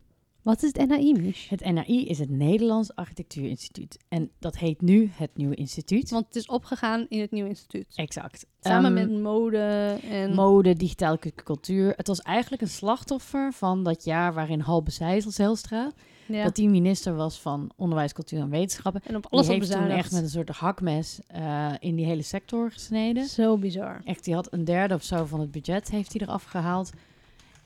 [0.48, 1.36] Wat is het NAI?
[1.50, 3.98] Het NAI is het Nederlands Architectuurinstituut.
[4.10, 6.10] En dat heet nu het Nieuwe Instituut.
[6.10, 7.86] Want het is opgegaan in het nieuwe instituut.
[7.96, 8.46] Exact.
[8.60, 10.34] Samen Ehm, met mode en...
[10.34, 11.94] Mode, digitale cu- cultuur.
[11.98, 15.92] Het was eigenlijk een slachtoffer van dat jaar waarin Halbe Zijlstra,
[16.28, 16.44] ja.
[16.44, 19.02] dat die minister was van Onderwijs, Cultuur en Wetenschappen.
[19.06, 22.06] en op Die alles op heeft toen echt met een soort hakmes eh, in die
[22.06, 23.26] hele sector gesneden.
[23.26, 24.02] Zo bizar.
[24.04, 26.90] Echt, die had een derde of zo van het budget heeft hij eraf gehaald.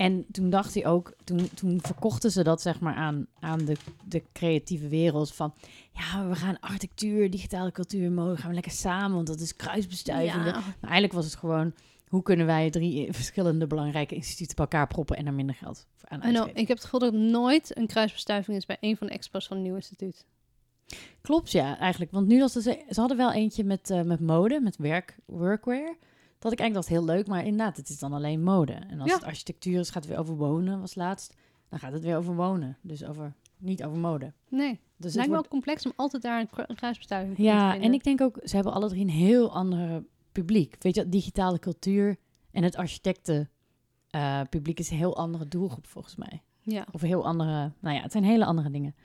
[0.02, 3.76] En toen dacht hij ook, toen, toen verkochten ze dat zeg maar aan, aan de,
[4.06, 5.54] de creatieve wereld van,
[5.94, 9.56] ja, we gaan architectuur, digitale cultuur en mode gaan we lekker samen, want dat is
[9.56, 10.46] kruisbestuiving.
[10.46, 10.52] Ja.
[10.52, 11.74] Maar eigenlijk was het gewoon,
[12.08, 16.10] hoe kunnen wij drie verschillende belangrijke instituten bij elkaar proppen en er minder geld voor
[16.10, 16.62] aan know, uitgeven?
[16.62, 19.56] ik heb het gevoel dat nooit een kruisbestuiving is bij een van de expos van
[19.56, 20.26] het nieuwe instituut.
[21.22, 22.12] Klopt, ja, eigenlijk.
[22.12, 25.96] Want nu was het, ze hadden wel eentje met, eh, met mode, met werk, workwear.
[26.41, 28.73] Dat ik eigenlijk dacht heel leuk, maar inderdaad, het is dan alleen mode.
[28.73, 29.15] En als Ja.
[29.15, 31.34] het architectuur is, gaat het weer over wonen, was laatst.
[31.69, 34.34] Dan gaat het weer over wonen, dus over, niet over mode.
[34.49, 36.75] Nee, Dus het het lijkt me wordt- ook complex om altijd daar een, kru- een
[36.75, 37.88] kruisbestuiving voor te Ja, vinden.
[37.89, 40.75] en ik denk ook, ze hebben alle drie een heel ander publiek.
[40.80, 42.17] Weet je, digitale cultuur
[42.51, 43.49] en het architecten
[44.10, 46.41] eh, publiek is een heel andere doelgroep volgens mij.
[46.62, 46.88] Ja.
[46.91, 48.95] Of heel andere, nou ja, het zijn hele andere dingen.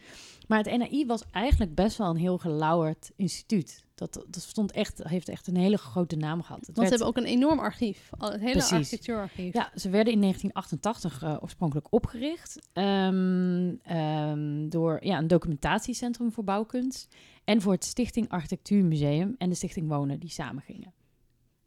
[0.47, 3.85] Maar het NAI was eigenlijk best wel een heel gelauwerd instituut.
[3.95, 6.67] Dat, dat stond echt, heeft echt een hele grote naam gehad.
[6.67, 8.11] Het Want ze hebben ook een enorm archief.
[8.19, 8.73] Het hele Precies.
[8.73, 9.55] architectuurarchief.
[9.55, 16.45] Ja, ze werden in 1988 eh, oorspronkelijk opgericht ehm, ehm, door ja, een documentatiecentrum voor
[16.45, 17.15] bouwkunst
[17.45, 20.93] en voor het Stichting Architectuurmuseum en de Stichting Wonen die samengingen.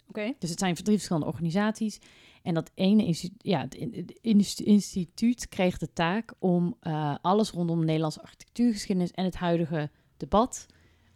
[0.08, 0.34] Oké.
[0.39, 1.99] Dus het zijn drie verschillende organisaties.
[2.43, 8.21] En dat ene instituut, ja, het instituut kreeg de taak om eh, alles rondom Nederlandse
[8.21, 10.65] architectuurgeschiedenis en het huidige debat,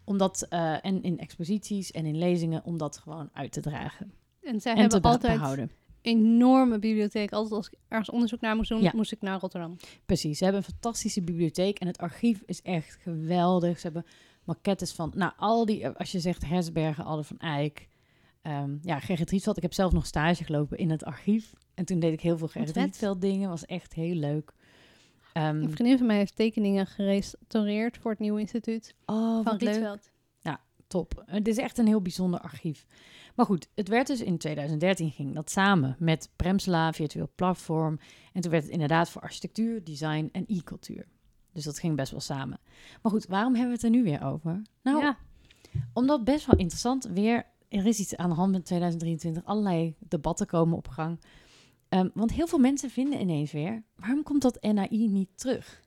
[0.03, 4.13] om dat, eh, en in exposities en in lezingen, om dat gewoon uit te dragen.
[4.41, 5.71] En zij en hebben te altijd behouden.
[6.01, 7.31] enorme bibliotheek.
[7.31, 8.91] Altijd als ik ergens onderzoek naar moest doen, Ja.
[8.95, 9.75] moest ik naar Rotterdam.
[10.05, 13.79] Precies, ze hebben een fantastische bibliotheek en het archief is echt geweldig.
[13.79, 14.05] Ze hebben
[14.43, 17.87] maquettes van, nou, al die, als je zegt Hersbergen, Alder van Eyck,
[18.43, 19.57] ehm, ja, Gerrit Rietveld.
[19.57, 22.47] Ik heb zelf nog stage gelopen in het archief en toen deed ik heel veel
[22.47, 22.75] Gerrit.
[22.75, 24.53] Rietveld dingen, was echt heel leuk.
[25.33, 29.57] Ehm, Een vriendin van mij heeft tekeningen gerestaureerd voor het nieuwe instituut oh, van.
[29.57, 30.11] Rietveld.
[30.93, 31.23] Top.
[31.25, 32.85] Het is echt een heel bijzonder archief.
[33.35, 37.99] Maar goed, het werd dus in 2013 ging dat samen met Premsla, virtueel platform.
[38.33, 41.05] En toen werd het inderdaad voor architectuur, design en e-cultuur.
[41.53, 42.59] Dus dat ging best wel samen.
[43.01, 44.61] Maar goed, waarom hebben we het er nu weer over?
[44.81, 45.17] Nou, ja.
[45.93, 47.45] omdat best wel interessant weer,
[47.79, 51.19] er is iets aan de hand met 2023, allerlei debatten komen op gang.
[51.89, 55.83] Ehm, want heel veel mensen vinden ineens weer, waarom komt dat NAI niet terug?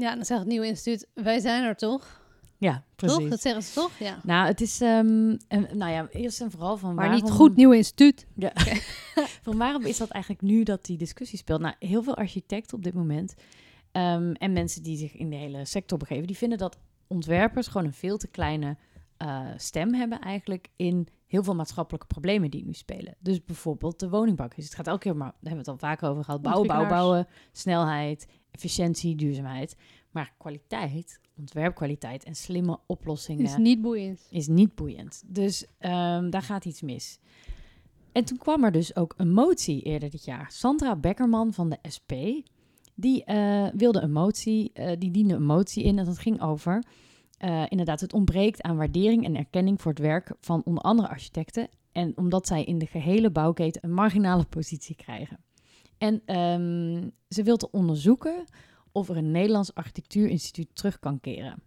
[0.00, 2.20] ja, dan zegt het nieuwe instituut, wij zijn er toch?
[2.58, 3.18] Ja, precies.
[3.18, 3.28] Toch?
[3.28, 3.98] Dat zeggen ze toch?
[3.98, 4.18] Ja.
[4.22, 7.24] Nou, het is, ehm, en, nou ja, eerst en vooral van Maar waarom...
[7.24, 8.26] niet goed nieuw instituut.
[8.34, 8.52] Ja.
[9.42, 11.60] van waarom is dat eigenlijk nu dat die discussie speelt?
[11.60, 13.34] Nou, heel veel architecten op dit moment
[13.92, 17.86] ehm, en mensen die zich in de hele sector begeven, die vinden dat ontwerpers gewoon
[17.86, 18.76] een veel te kleine
[19.20, 23.14] eh, stem hebben eigenlijk in heel veel maatschappelijke problemen die nu spelen.
[23.18, 24.70] Dus bijvoorbeeld de woningbouwcrisis.
[24.70, 26.88] Het gaat elke keer, maar daar hebben we het al vaker over gehad, bouwen, bouwen,
[26.88, 29.76] bouwen, snelheid, efficiëntie, duurzaamheid.
[30.10, 34.26] Maar kwaliteit, ontwerpkwaliteit en slimme oplossingen Is niet boeiend.
[34.30, 35.22] is niet boeiend.
[35.26, 37.18] Dus ehm, daar gaat iets mis.
[38.12, 40.50] En toen kwam er dus ook een motie eerder dit jaar.
[40.52, 42.12] Sandra Beckerman van de SP,
[42.94, 46.82] die eh, wilde een motie, eh, die diende een motie in en dat ging over
[47.40, 51.68] eh, inderdaad het ontbreekt aan waardering en erkenning voor het werk van onder andere architecten
[51.92, 55.38] en omdat zij in de gehele bouwketen een marginale positie krijgen.
[55.98, 58.44] En ehm, ze wil te onderzoeken
[58.92, 61.62] of er een Nederlands architectuurinstituut terug kan keren.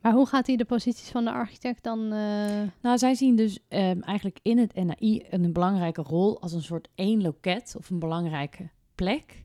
[0.00, 2.12] Maar hoe gaat hij de posities van de architect dan...
[2.12, 6.62] eh, Nou, zij zien dus ehm, eigenlijk in het NAI een belangrijke rol als een
[6.62, 9.44] soort één loket of een belangrijke plek.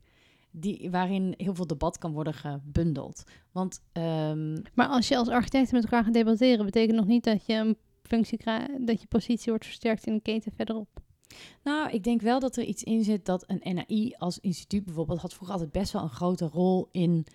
[0.58, 3.24] Die, waarin heel veel debat kan worden gebundeld.
[3.52, 7.46] Want ehm, Maar als je als architect met elkaar gaat debatteren, betekent nog niet dat
[7.46, 10.88] je een functie krijgt, dat je positie wordt versterkt in een keten verderop.
[11.64, 15.22] nou, ik denk wel dat er iets in zit dat een NAI als instituut bijvoorbeeld
[15.22, 17.26] had vroeger altijd best wel een grote rol in.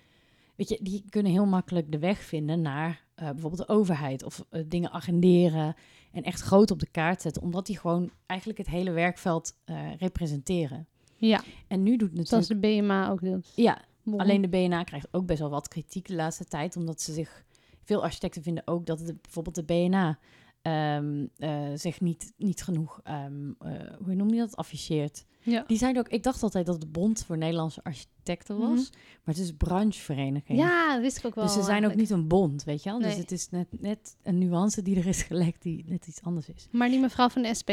[0.55, 4.45] Weet je, die kunnen heel makkelijk de weg vinden naar eh, bijvoorbeeld de overheid of
[4.49, 5.75] eh, dingen agenderen
[6.11, 9.95] en echt groot op de kaart zetten, omdat die gewoon eigenlijk het hele werkveld eh,
[9.97, 10.87] representeren.
[11.27, 13.51] Ja, En nu doet natuurlijk zoals de BMA ook doet.
[13.55, 13.81] Ja,
[14.17, 16.75] alleen de BNA krijgt ook best wel wat kritiek de laatste tijd.
[16.75, 17.43] Omdat ze zich.
[17.83, 20.19] Veel architecten vinden ook dat het, bijvoorbeeld de BNA
[20.61, 22.99] ehm, eh, zich niet, niet genoeg.
[23.03, 23.71] ehm, eh,
[24.03, 24.55] hoe noem je dat?
[24.55, 25.25] Afficheert.
[25.43, 25.63] Ja.
[25.67, 26.09] Die zeiden ook.
[26.11, 28.69] Ik dacht altijd dat het de Bond voor Nederlandse Architecten was.
[28.69, 28.97] Mhm.
[29.23, 30.59] Maar het is branchevereniging.
[30.59, 31.43] ja, dat wist ik ook wel.
[31.43, 32.99] dus ze zijn ook niet een bond, weet je wel?
[32.99, 36.49] Dus het is net, net een nuance die er is gelekt die net iets anders
[36.49, 36.67] is.
[36.71, 37.71] Maar die mevrouw van de SP.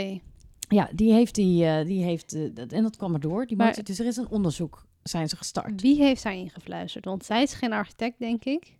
[0.68, 3.46] Ja, die heeft die, eh, die heeft, eh, dat, en dat kwam erdoor.
[3.46, 5.80] Die Maar- motie, dus er is een onderzoek, zijn ze gestart.
[5.80, 7.04] Wie heeft haar ingefluisterd?
[7.04, 8.76] Want zij is geen architect, denk ik.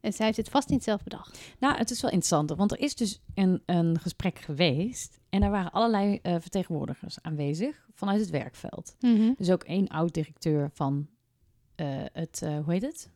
[0.00, 1.38] En zij heeft het vast niet zelf bedacht.
[1.58, 5.50] Nou, het is wel interessant, want er is dus een, een gesprek geweest en daar
[5.50, 8.96] waren allerlei eh, vertegenwoordigers aanwezig vanuit het werkveld.
[9.36, 11.08] Dus ook één oud-directeur van
[12.12, 13.08] het, hoe heet het?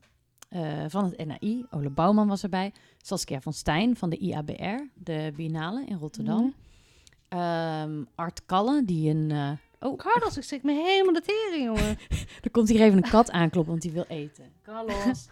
[0.91, 2.73] Van het NAI, Ole Bouwman was erbij.
[2.97, 6.41] Saskia van Stijn van de IABR, de Biennale in Rotterdam.
[6.41, 6.51] Mhm.
[7.29, 9.31] Ehm, Art Kalle, die een...
[9.31, 11.99] eh, oh, Carlos, ik schrik me helemaal de tering, jongen.
[12.43, 14.45] er komt hier even een kat aankloppen, want die wil eten.
[14.63, 15.27] Carlos.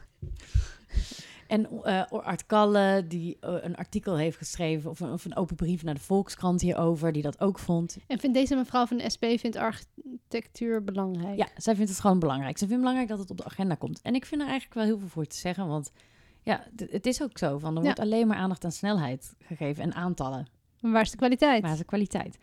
[1.48, 5.56] En eh, Art Kalle, die eh, een artikel heeft geschreven, of een, of een open
[5.56, 7.96] brief naar de Volkskrant hierover, die dat ook vond.
[8.06, 11.36] En vindt deze mevrouw van de SP vindt architectuur belangrijk?
[11.38, 12.58] Ja, zij vindt het gewoon belangrijk.
[12.58, 14.00] Ze vindt het belangrijk dat het op de agenda komt.
[14.02, 15.90] En ik vind er eigenlijk wel heel veel voor te zeggen, want
[16.42, 17.58] ja, het is ook zo.
[17.58, 17.82] Van, er Ja.
[17.84, 20.46] wordt alleen maar aandacht aan snelheid gegeven en aantallen.
[20.84, 21.62] Maar waar is de kwaliteit?
[21.62, 22.38] Maar de kwaliteit.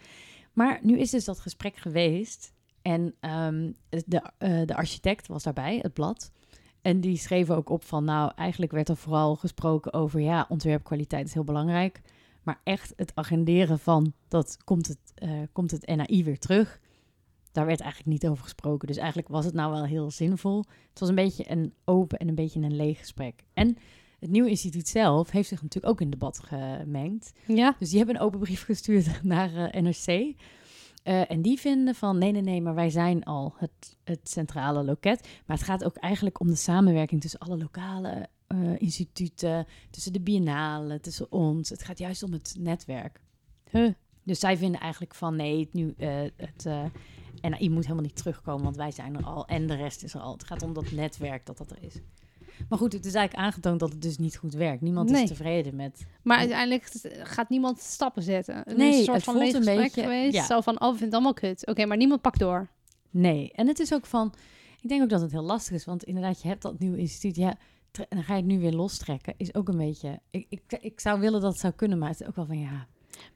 [0.54, 2.54] Maar nu is dus dat gesprek geweest.
[2.82, 6.32] En ehm, de, eh, de architect was daarbij, het blad.
[6.82, 11.27] En die schreef ook op van, nou, eigenlijk werd er vooral gesproken over, ja, ontwerpkwaliteit
[11.27, 12.01] is heel belangrijk.
[12.43, 16.80] Maar echt het agenderen van, dat komt het, eh, komt het NAI weer terug.
[17.51, 18.88] Daar werd eigenlijk niet over gesproken.
[18.88, 20.65] Dus eigenlijk was het nou wel heel zinvol.
[20.89, 23.43] Het was een beetje een open en een beetje een leeg gesprek.
[23.54, 23.77] En
[24.21, 27.31] het nieuwe instituut zelf heeft zich natuurlijk ook in debat gemengd.
[27.47, 27.75] Ja.
[27.79, 30.36] Dus die hebben een open brief gestuurd naar eh, NRC.
[31.03, 34.84] Eh, en die vinden van nee, nee, nee, maar wij zijn al het, het centrale
[34.84, 35.27] loket.
[35.45, 40.21] Maar het gaat ook eigenlijk om de samenwerking tussen alle lokale eh, instituten, tussen de
[40.21, 41.69] biennale, tussen ons.
[41.69, 43.21] Het gaat juist om het netwerk.
[43.69, 43.93] Huh.
[44.23, 45.93] Dus zij vinden eigenlijk van nee, het nu,
[46.36, 46.84] het eh,
[47.41, 50.21] NAI moet helemaal niet terugkomen, want wij zijn er al en de rest is er
[50.21, 50.31] al.
[50.31, 51.95] Het gaat om dat netwerk dat dat er is.
[52.69, 54.82] Maar goed, het is eigenlijk aangetoond dat het dus niet goed werkt.
[54.82, 55.24] Niemand Nee.
[55.24, 56.91] is tevreden met Maar uiteindelijk
[57.24, 58.63] gaat niemand stappen zetten.
[58.76, 60.34] Nee, is een soort het van voelt een beetje- geweest.
[60.36, 60.45] ja.
[60.45, 61.67] Zo van, oh, we vinden allemaal kut.
[61.67, 62.69] Oké, maar niemand pakt door.
[63.10, 64.34] Nee, en het is ook van...
[64.82, 67.36] Ik denk ook dat het heel lastig is, want inderdaad, je hebt dat nieuwe instituut.
[67.36, 67.50] Ja,
[67.91, 69.34] en dan ga je het nu weer lostrekken.
[69.38, 70.20] Is ook een beetje...
[70.32, 72.59] Ik, ik, ik zou willen dat het zou kunnen, maar het is ook wel van
[72.59, 72.88] ja...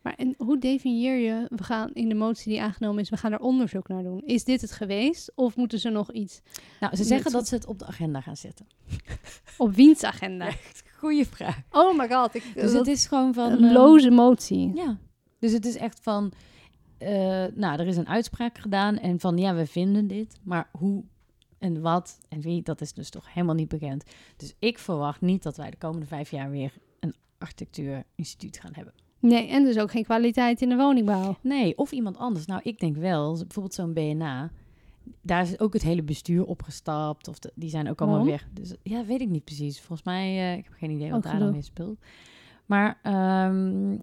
[0.02, 3.32] Maar en hoe definieer je, we gaan in de motie die aangenomen is, we gaan
[3.32, 4.22] er onderzoek naar doen.
[4.26, 5.32] Is dit het geweest?
[5.36, 6.42] Of moeten ze nog iets
[6.80, 8.68] Nou, ze zeggen dat ze het op de agenda gaan zetten.
[9.58, 10.50] op wiens agenda?
[10.98, 11.62] Goeie vraag.
[11.72, 13.52] Oh my god, ik, Dus het is gewoon van...
[13.52, 14.76] een ehm, loze motie.
[14.76, 14.98] Ja,
[15.40, 16.32] dus het is echt van...
[16.98, 20.40] eh, nou, er is een uitspraak gedaan en van ja, we vinden dit.
[20.44, 21.04] Maar hoe
[21.66, 24.04] en wat en wie, dat is dus toch helemaal niet bekend.
[24.38, 28.94] Dus ik verwacht niet dat wij de komende vijf jaar weer een architectuurinstituut gaan hebben.
[29.28, 31.38] Nee, en dus ook geen kwaliteit in de woningbouw.
[31.42, 32.46] Nee, of iemand anders.
[32.46, 34.52] Nou, ik denk wel, bijvoorbeeld zo'n BNA,
[35.22, 37.28] daar is ook het hele bestuur opgestapt.
[37.28, 38.38] Of de- die zijn ook allemaal Waarom?
[38.38, 38.48] weg.
[38.54, 39.78] Dus ja, weet ik niet precies.
[39.80, 42.00] Volgens mij, eh, ik heb geen idee wat daar dan mee speelt.
[42.66, 43.98] Maar ehm,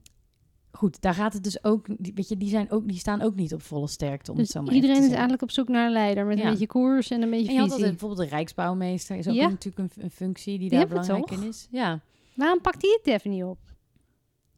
[0.73, 1.87] goed, daar gaat het dus ook.
[1.99, 4.31] die- Weet je, die, zijn ook, die staan ook niet op volle sterkte.
[4.31, 6.39] Om Dus het zo maar even iedereen is eigenlijk op zoek naar een leider met
[6.39, 6.45] Ja.
[6.45, 7.85] een beetje koers en een beetje En je had visie.
[7.85, 9.17] altijd bijvoorbeeld de Rijksbouwmeester.
[9.17, 9.49] Is ook Ja.
[9.49, 11.69] natuurlijk een, een functie die, Die daar belangrijk in is.
[11.71, 12.01] Ja.
[12.35, 13.59] Waarom pakt hij het even niet op?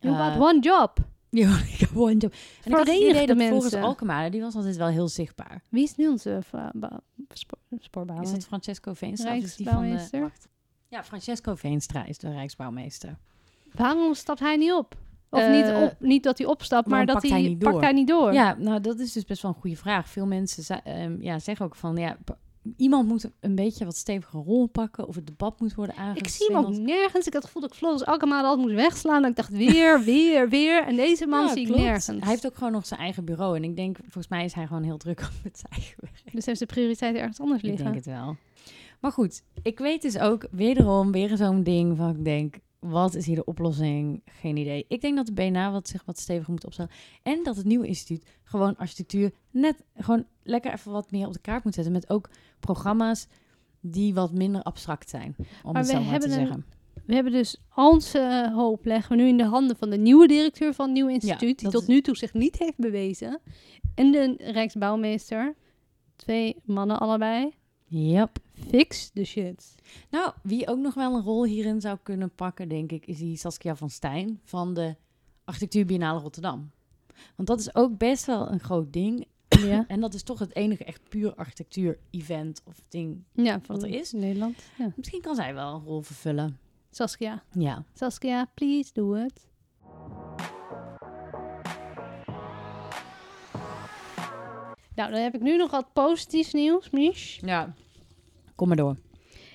[0.04, 0.98] You Eh, got one job.
[1.34, 2.32] Ja, ik heb one job.
[2.32, 3.74] En ik had het idee de dat volgens.
[3.74, 5.62] Alkmaar, die was altijd wel heel zichtbaar.
[5.68, 6.42] Wie is nu onze
[7.78, 8.26] spoorbouwer?
[8.26, 9.32] Is dat Francesco Veenstra?
[9.32, 10.30] is die van de...
[10.88, 13.18] Ja, Francesco Veenstra is de Rijksbouwmeester.
[13.72, 14.96] Waarom stapt hij niet op?
[15.30, 17.80] Of Eh, niet, op, niet dat hij opstapt, maar dat pakt hij, hij niet pakt
[17.80, 18.32] hij niet door.
[18.32, 20.08] Ja, nou dat is dus best wel een goede vraag.
[20.08, 22.16] Veel mensen ehm, ja, zeggen ook van, ja,
[22.76, 26.34] iemand moet een beetje wat stevige rol pakken of het debat moet worden Ik aangeswingeld.
[26.34, 27.26] zie hem ook nergens.
[27.26, 29.20] Ik had het gevoel dat ik Floris Alkemaar altijd moest wegslaan.
[29.22, 30.82] Dat ik dacht, weer, weer, weer.
[30.86, 32.06] En deze man Ja, zie ik nergens.
[32.06, 33.56] Hij heeft ook gewoon nog zijn eigen bureau.
[33.56, 36.32] En ik denk, volgens mij is hij gewoon heel druk met zijn eigen werk.
[36.32, 37.84] Dus heeft de prioriteit ergens anders Ik liggen.
[37.84, 38.36] denk het wel.
[39.00, 42.54] Maar goed, ik weet dus ook wederom weer zo'n ding van ik denk,
[42.90, 44.22] wat is hier de oplossing?
[44.26, 44.84] Geen idee.
[44.88, 46.90] Ik denk dat de BNA wat zich wat steviger moet opstellen.
[47.22, 51.38] En dat het nieuwe instituut gewoon architectuur net gewoon lekker even wat meer op de
[51.40, 51.92] kaart moet zetten.
[51.92, 52.30] Met ook
[52.60, 53.26] programma's
[53.80, 55.34] die wat minder abstract zijn.
[55.62, 56.64] Om Maar het zo maar te een- zeggen.
[57.06, 60.26] We hebben dus onze eh, hoop leggen we nu in de handen van de nieuwe
[60.26, 61.58] directeur van het nieuwe instituut.
[61.58, 63.40] die tot is- nu toe zich niet heeft bewezen.
[63.94, 65.54] En de Rijksbouwmeester.
[66.16, 67.50] Twee mannen allebei.
[67.86, 68.38] Yep.
[68.54, 69.74] Fix de shit.
[70.10, 73.36] Nou, wie ook nog wel een rol hierin zou kunnen pakken, denk ik, is die
[73.36, 74.96] Saskia van Stijn van de
[75.44, 76.70] Architectuur Biennale Rotterdam.
[77.36, 79.26] Want dat is ook best wel een groot ding.
[79.48, 83.24] Ja, En dat is toch het enige echt puur architectuur-event of ding.
[83.32, 84.12] ja van Wat er is.
[84.12, 84.58] Nederland.
[84.78, 84.92] Ja.
[84.96, 86.58] Misschien kan zij wel een rol vervullen.
[86.90, 87.42] Saskia.
[87.52, 87.84] Ja.
[87.94, 89.46] Saskia, please do it.
[94.94, 97.38] Nou, dan heb ik nu nog wat positiefs nieuws, Mish.
[97.40, 97.74] Ja.
[98.54, 98.96] Kom maar door.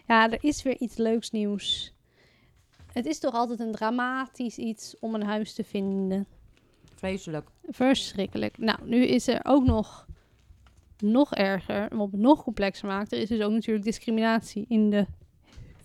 [0.08, 1.94] Ja, er is weer iets leuks nieuws.
[2.94, 6.28] Het is toch altijd een dramatisch iets om een huis te vinden.
[6.96, 7.50] Vreselijk.
[7.64, 8.58] Verschrikkelijk.
[8.58, 10.08] Nou, nu is er ook nog,
[11.00, 13.12] nog erger, om het nog complexer maakt.
[13.12, 15.06] Er is dus ook natuurlijk discriminatie in de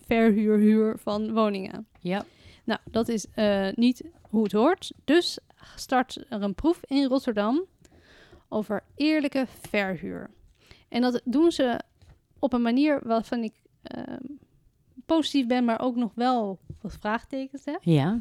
[0.05, 1.87] verhuur, huur van woningen.
[1.99, 2.25] Ja.
[2.63, 4.91] Nou, dat is eh, niet hoe het hoort.
[5.03, 5.39] Dus
[5.75, 7.65] start er een proef in Rotterdam
[8.49, 10.29] over eerlijke verhuur.
[10.89, 11.79] En dat doen ze
[12.39, 14.17] op een manier waarvan ik ehm,
[15.05, 17.77] positief ben, maar ook nog wel wat vraagtekens heb.
[17.83, 18.19] Ja.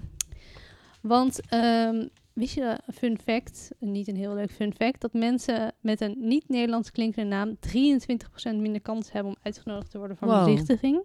[1.01, 5.73] Want ehm, wist je, een fun fact, niet een heel leuk fun fact, dat mensen
[5.81, 10.35] met een niet-Nederlands klinkende naam 23% minder kans hebben om uitgenodigd te worden voor een
[10.35, 10.45] Wow.
[10.45, 11.03] bezichtiging?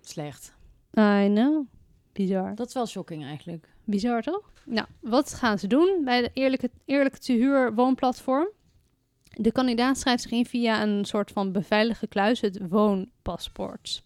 [0.00, 0.54] Slecht.
[0.98, 1.66] I know.
[2.12, 2.54] Bizar.
[2.54, 3.68] Dat is wel shocking eigenlijk.
[3.84, 4.52] Bizar toch?
[4.64, 8.48] Nou, wat gaan ze doen bij de eerlijke, eerlijke te huur woonplatform?
[9.30, 14.02] De kandidaat schrijft zich in via een soort van beveiligde kluis, het woonpaspoort.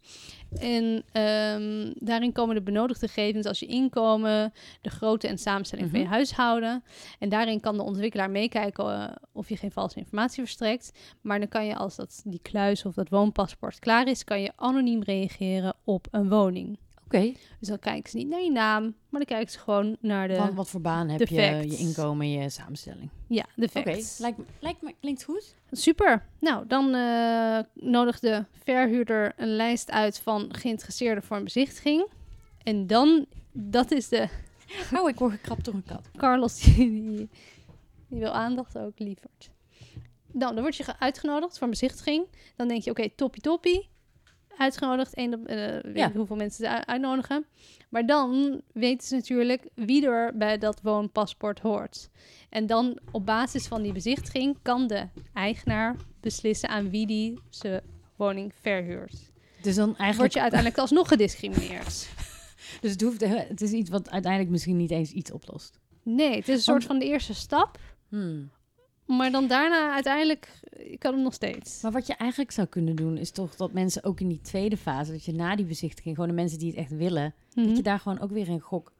[0.61, 5.99] En ehm, daarin komen de benodigde gegevens als je inkomen, de grootte en samenstelling van
[5.99, 6.14] je Mhm.
[6.14, 6.85] huishouden.
[7.18, 10.93] En daarin kan de ontwikkelaar meekijken eh, of je geen valse informatie verstrekt.
[11.20, 14.53] Maar dan kan je, als dat, die kluis of dat woonpaspoort klaar is, kan je
[14.57, 16.79] anoniem reageren op een woning.
[17.05, 17.33] Oké.
[17.59, 20.35] Dus dan kijken ze niet naar je naam, maar dan kijken ze gewoon naar de,
[20.35, 21.79] Van wat voor baan heb je, facts.
[21.79, 23.11] je inkomen, je samenstelling.
[23.29, 23.81] ja, de Oké.
[23.83, 24.19] facts.
[24.19, 25.55] Lijkt, me- lijkt me, klinkt goed.
[25.71, 26.27] Super.
[26.41, 32.07] Nou, dan eh nodigt de verhuurder een lijst uit van geïnteresseerden voor een bezichtiging.
[32.63, 34.29] En dan, dat is de
[34.99, 36.09] Oh, ik word gekrapt door een kat.
[36.17, 37.29] Carlos, die, die,
[38.09, 39.51] die wil aandacht ook, lieverd.
[40.33, 42.27] Dan, dan word je ge- uitgenodigd voor een bezichtiging.
[42.57, 43.89] Dan denk je, oké, toppie toppie.
[44.59, 46.13] Uitgenodigd, op, eh, weet Ja.
[46.13, 47.47] hoeveel mensen ze uitnodigen.
[47.89, 52.09] Maar dan weten ze natuurlijk wie er bij dat woonpaspoort hoort.
[52.51, 57.81] En dan op basis van die bezichtiging kan de eigenaar beslissen aan wie die zijn
[58.17, 59.33] woning verhuurt.
[59.61, 60.33] Dus dan Word eigenlijk...
[60.35, 62.09] je uiteindelijk alsnog gediscrimineerd.
[62.81, 65.79] Dus het, hoeft, het is iets wat uiteindelijk misschien niet eens iets oplost.
[66.03, 67.79] Nee, het is een soort van de eerste stap.
[68.09, 68.51] Hmm.
[69.07, 71.83] Maar dan daarna uiteindelijk ik kan hem nog steeds.
[71.83, 74.77] Maar wat je eigenlijk zou kunnen doen, is toch dat mensen ook in die tweede
[74.77, 77.67] fase, dat je na die bezichtiging, gewoon de mensen die het echt willen, Mhm.
[77.67, 78.93] dat je daar gewoon ook weer een gok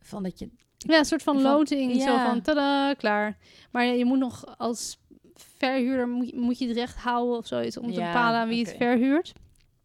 [0.00, 0.48] van dat je.
[0.78, 2.02] Ja, een soort van Van- loting.
[2.02, 3.36] Zo van, tada, klaar.
[3.70, 4.98] Maar je moet nog als
[5.34, 8.48] verhuurder, moet je, moet je het recht houden of zoiets om te Ja, bepalen aan
[8.48, 9.32] wie het verhuurt.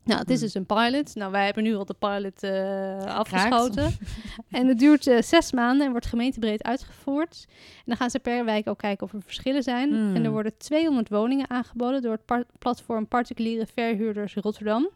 [0.07, 0.45] Nou, het is Hmm.
[0.45, 1.15] dus een pilot.
[1.15, 3.97] Nou, wij hebben nu al de pilot eh, afgeschoten.
[4.49, 7.45] en het duurt eh, zes maanden en wordt gemeentebreed uitgevoerd.
[7.49, 9.89] En dan gaan ze per wijk ook kijken of er verschillen zijn.
[9.89, 10.15] Hmm.
[10.15, 14.89] En er worden 200 woningen aangeboden door het par- platform Particuliere Verhuurders Rotterdam.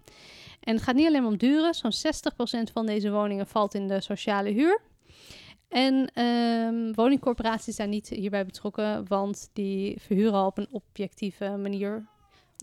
[0.62, 1.74] En het gaat niet alleen om duren.
[1.74, 4.82] Zo'n 60% van deze woningen valt in de sociale huur.
[5.70, 12.06] En ehm, woningcorporaties zijn niet hierbij betrokken, want die verhuren al op een objectieve manier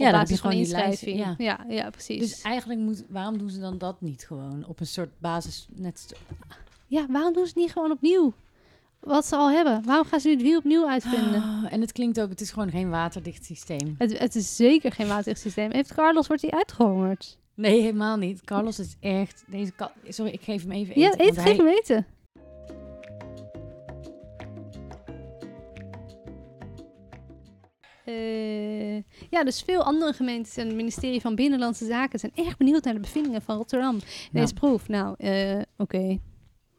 [0.04, 1.02] Heb basis je van gewoon die lijst.
[1.38, 1.58] Ja.
[1.68, 2.20] ja, precies.
[2.20, 6.12] Dus eigenlijk moet, waarom doen ze dan dat niet gewoon op een soort basis net
[6.86, 8.32] ja, waarom doen ze het niet gewoon opnieuw?
[9.00, 9.82] Wat ze al hebben.
[9.84, 11.42] Waarom gaan ze nu het wiel opnieuw uitvinden?
[11.42, 13.94] Ah, en het klinkt ook, het is gewoon geen waterdicht systeem.
[13.98, 15.70] Het, het is zeker geen watersysteem.
[15.70, 17.38] Heeft Carlos, wordt hij uitgehongerd?
[17.54, 18.44] Nee, helemaal niet.
[18.44, 19.90] Carlos is echt deze kat.
[20.08, 21.20] Sorry, ik geef hem even Ja, eten.
[21.26, 22.06] eet, want geef hij- hem eten.
[28.08, 28.94] Eh,
[29.30, 32.94] ja, dus veel andere gemeentes en het ministerie van Binnenlandse Zaken zijn erg benieuwd naar
[32.94, 33.96] de bevindingen van Rotterdam.
[33.96, 34.04] Nou.
[34.32, 34.88] Deze proef.
[34.88, 36.18] Nou, eh, oké.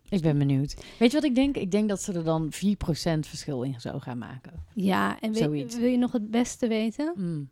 [0.10, 0.76] Ik ben benieuwd.
[1.00, 1.56] Weet je wat ik denk?
[1.58, 4.54] Ik denk dat ze er dan 4% verschil in zo gaan maken.
[4.74, 7.14] Ja, en weet- wil je nog het beste weten?
[7.16, 7.48] Mm.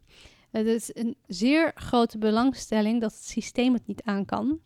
[0.51, 4.59] Het is een zeer grote belangstelling dat het systeem het niet aan kan.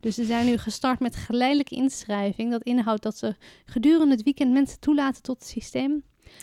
[0.00, 2.50] Dus ze zijn nu gestart met geleidelijke inschrijving.
[2.50, 6.02] Dat inhoudt dat ze gedurende het weekend mensen toelaten tot het systeem.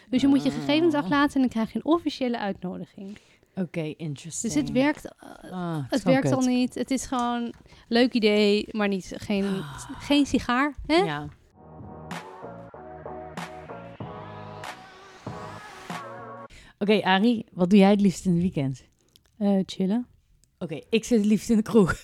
[0.09, 0.99] Dus je moet je gegevens Ah.
[0.99, 3.17] achterlaten en dan krijg je een officiële uitnodiging.
[3.55, 4.53] Oké, interesting.
[4.53, 6.73] Dus het werkt, eh, Ah, het werkt al niet.
[6.75, 7.53] Het is gewoon
[7.87, 9.61] leuk idee, maar niet, geen,
[9.99, 10.75] geen sigaar.
[10.85, 10.95] Hè?
[10.95, 11.05] Ah.
[11.05, 11.27] Ja.
[16.79, 18.83] Oké, Arie, wat doe jij het liefst in het weekend?
[19.37, 20.07] Eh, chillen.
[20.59, 21.95] Oké, ik zit het liefst in de kroeg.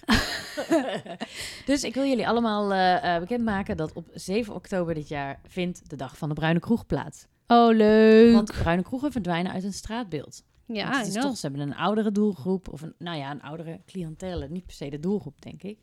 [1.65, 5.89] dus ik wil jullie allemaal eh, eh, bekendmaken dat op 7 oktober dit jaar vindt
[5.89, 7.27] de Dag van de Bruine Kroeg plaats.
[7.51, 8.33] Oh, leuk.
[8.33, 10.43] Want bruine kroegen verdwijnen uit een straatbeeld.
[10.65, 13.79] ja, het is toch, ze hebben een oudere doelgroep, of een, nou ja, een oudere
[13.85, 15.77] cliëntele, niet per se de doelgroep, denk ik.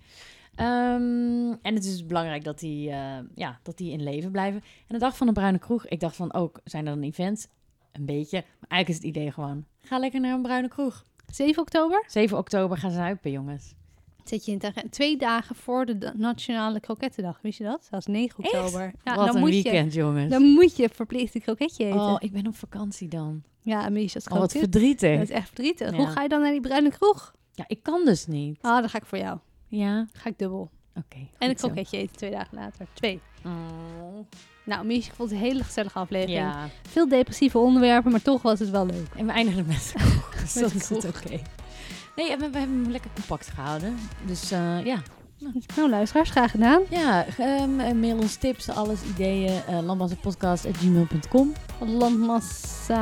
[0.54, 4.60] Ehm, en het is belangrijk dat die, eh, ja, dat die in leven blijven.
[4.60, 7.46] En de dag van de bruine kroeg, ik dacht van ook, zijn er dan events?
[7.92, 8.36] Een beetje.
[8.36, 11.04] Maar eigenlijk is het idee gewoon, ga lekker naar een bruine kroeg.
[11.26, 13.74] 7 oktober 7 oktober gaan ze zuipen, jongens.
[14.28, 14.92] Zet je in het.
[14.92, 17.38] Twee dagen voor de Nationale Krokettendag.
[17.42, 17.86] Wist je dat?
[17.90, 18.54] Dat is 9 Echt?
[18.54, 18.92] oktober.
[19.04, 20.30] Ja, Wat dan een moet weekend, Je, jongens.
[20.30, 22.00] dan moet je verplicht een kroketje eten.
[22.00, 23.42] oh, ik ben op vakantie dan.
[23.62, 25.12] Ja, Mies, dat is Oh, wat verdrietig.
[25.18, 25.90] Dat is echt verdrietig.
[25.90, 25.96] Ja.
[25.96, 27.32] Hoe ga je dan naar die bruine kroeg?
[27.52, 28.58] Ja, ik kan dus niet.
[28.60, 29.38] Ah, dan ga ik voor jou.
[29.68, 30.70] Ja, Ga ik dubbel.
[30.94, 31.16] oké.
[31.38, 31.66] En een zo.
[31.66, 32.86] kroketje eten twee dagen later.
[32.94, 33.20] Twee.
[33.44, 33.52] Oh,
[34.64, 36.38] Nou, Mies, ik vond het een hele gezellige aflevering.
[36.38, 39.06] ja, Veel depressieve onderwerpen, maar toch was het wel leuk.
[39.16, 39.92] en we eindigen met.
[40.42, 41.40] Dus Met dat is het kroeg.
[42.18, 43.98] Nee, we, we hebben hem lekker compact gehouden.
[44.26, 44.98] Dus eh, ja.
[45.76, 46.82] Nou, luisteraars, graag gedaan.
[46.90, 49.62] Ja, ehm, eh, mail ons tips, alles, ideeën.
[49.70, 52.98] Uh, landbouwpodcast.gmail.com Landmassa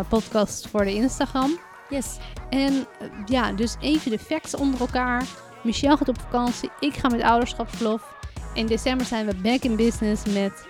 [0.00, 1.58] eh, podcast voor de Instagram.
[1.90, 2.16] Yes.
[2.50, 5.24] En eh, ja, dus even de facts onder elkaar.
[5.62, 6.70] Michel gaat op vakantie.
[6.80, 8.14] Ik ga met ouderschapsverlof.
[8.54, 10.68] In december zijn we back in business met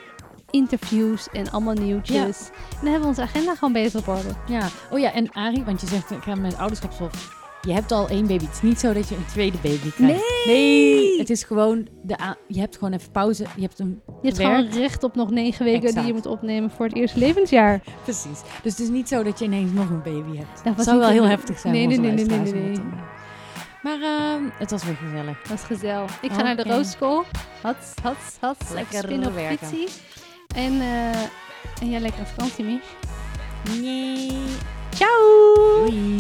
[0.51, 2.39] interviews en allemaal nieuwtjes.
[2.49, 4.29] En dan hebben we onze agenda gewoon bezig op orde.
[4.47, 4.69] Ja.
[4.91, 7.39] Oh ja, en Arie, want je zegt ik ga met ouderschapsverlof.
[7.67, 8.45] Je hebt al één baby.
[8.45, 10.45] Het is niet zo dat je een tweede baby krijgt.
[10.47, 11.19] Nee!
[11.19, 13.45] Het is gewoon, de je hebt gewoon even pauze.
[13.57, 14.51] Je hebt een Je hebt Werk.
[14.55, 17.81] gewoon recht op nog negen weken die je moet opnemen voor het eerste levensjaar.
[18.03, 18.41] Precies.
[18.63, 20.55] Dus het is niet zo dat je ineens nog een baby hebt.
[20.55, 21.75] Dat Dat was zou wel heel heftig zijn.
[21.75, 22.81] Nee, nee, nee, nee, nee, nee.
[23.83, 25.43] Maar ehm, het was weer gezellig.
[25.43, 26.19] Dat is gezellig.
[26.23, 26.75] Ik ga naar de Oké.
[26.75, 27.25] roodschool.
[27.63, 28.71] Hats, hats, hats.
[28.73, 29.89] Lekker spinnen op fietsie.
[30.55, 31.23] En, eh
[31.81, 32.85] en jij lekker vakantie, Mich.
[33.81, 34.33] Nee.
[34.95, 35.55] Ciao!
[35.87, 36.17] Doei.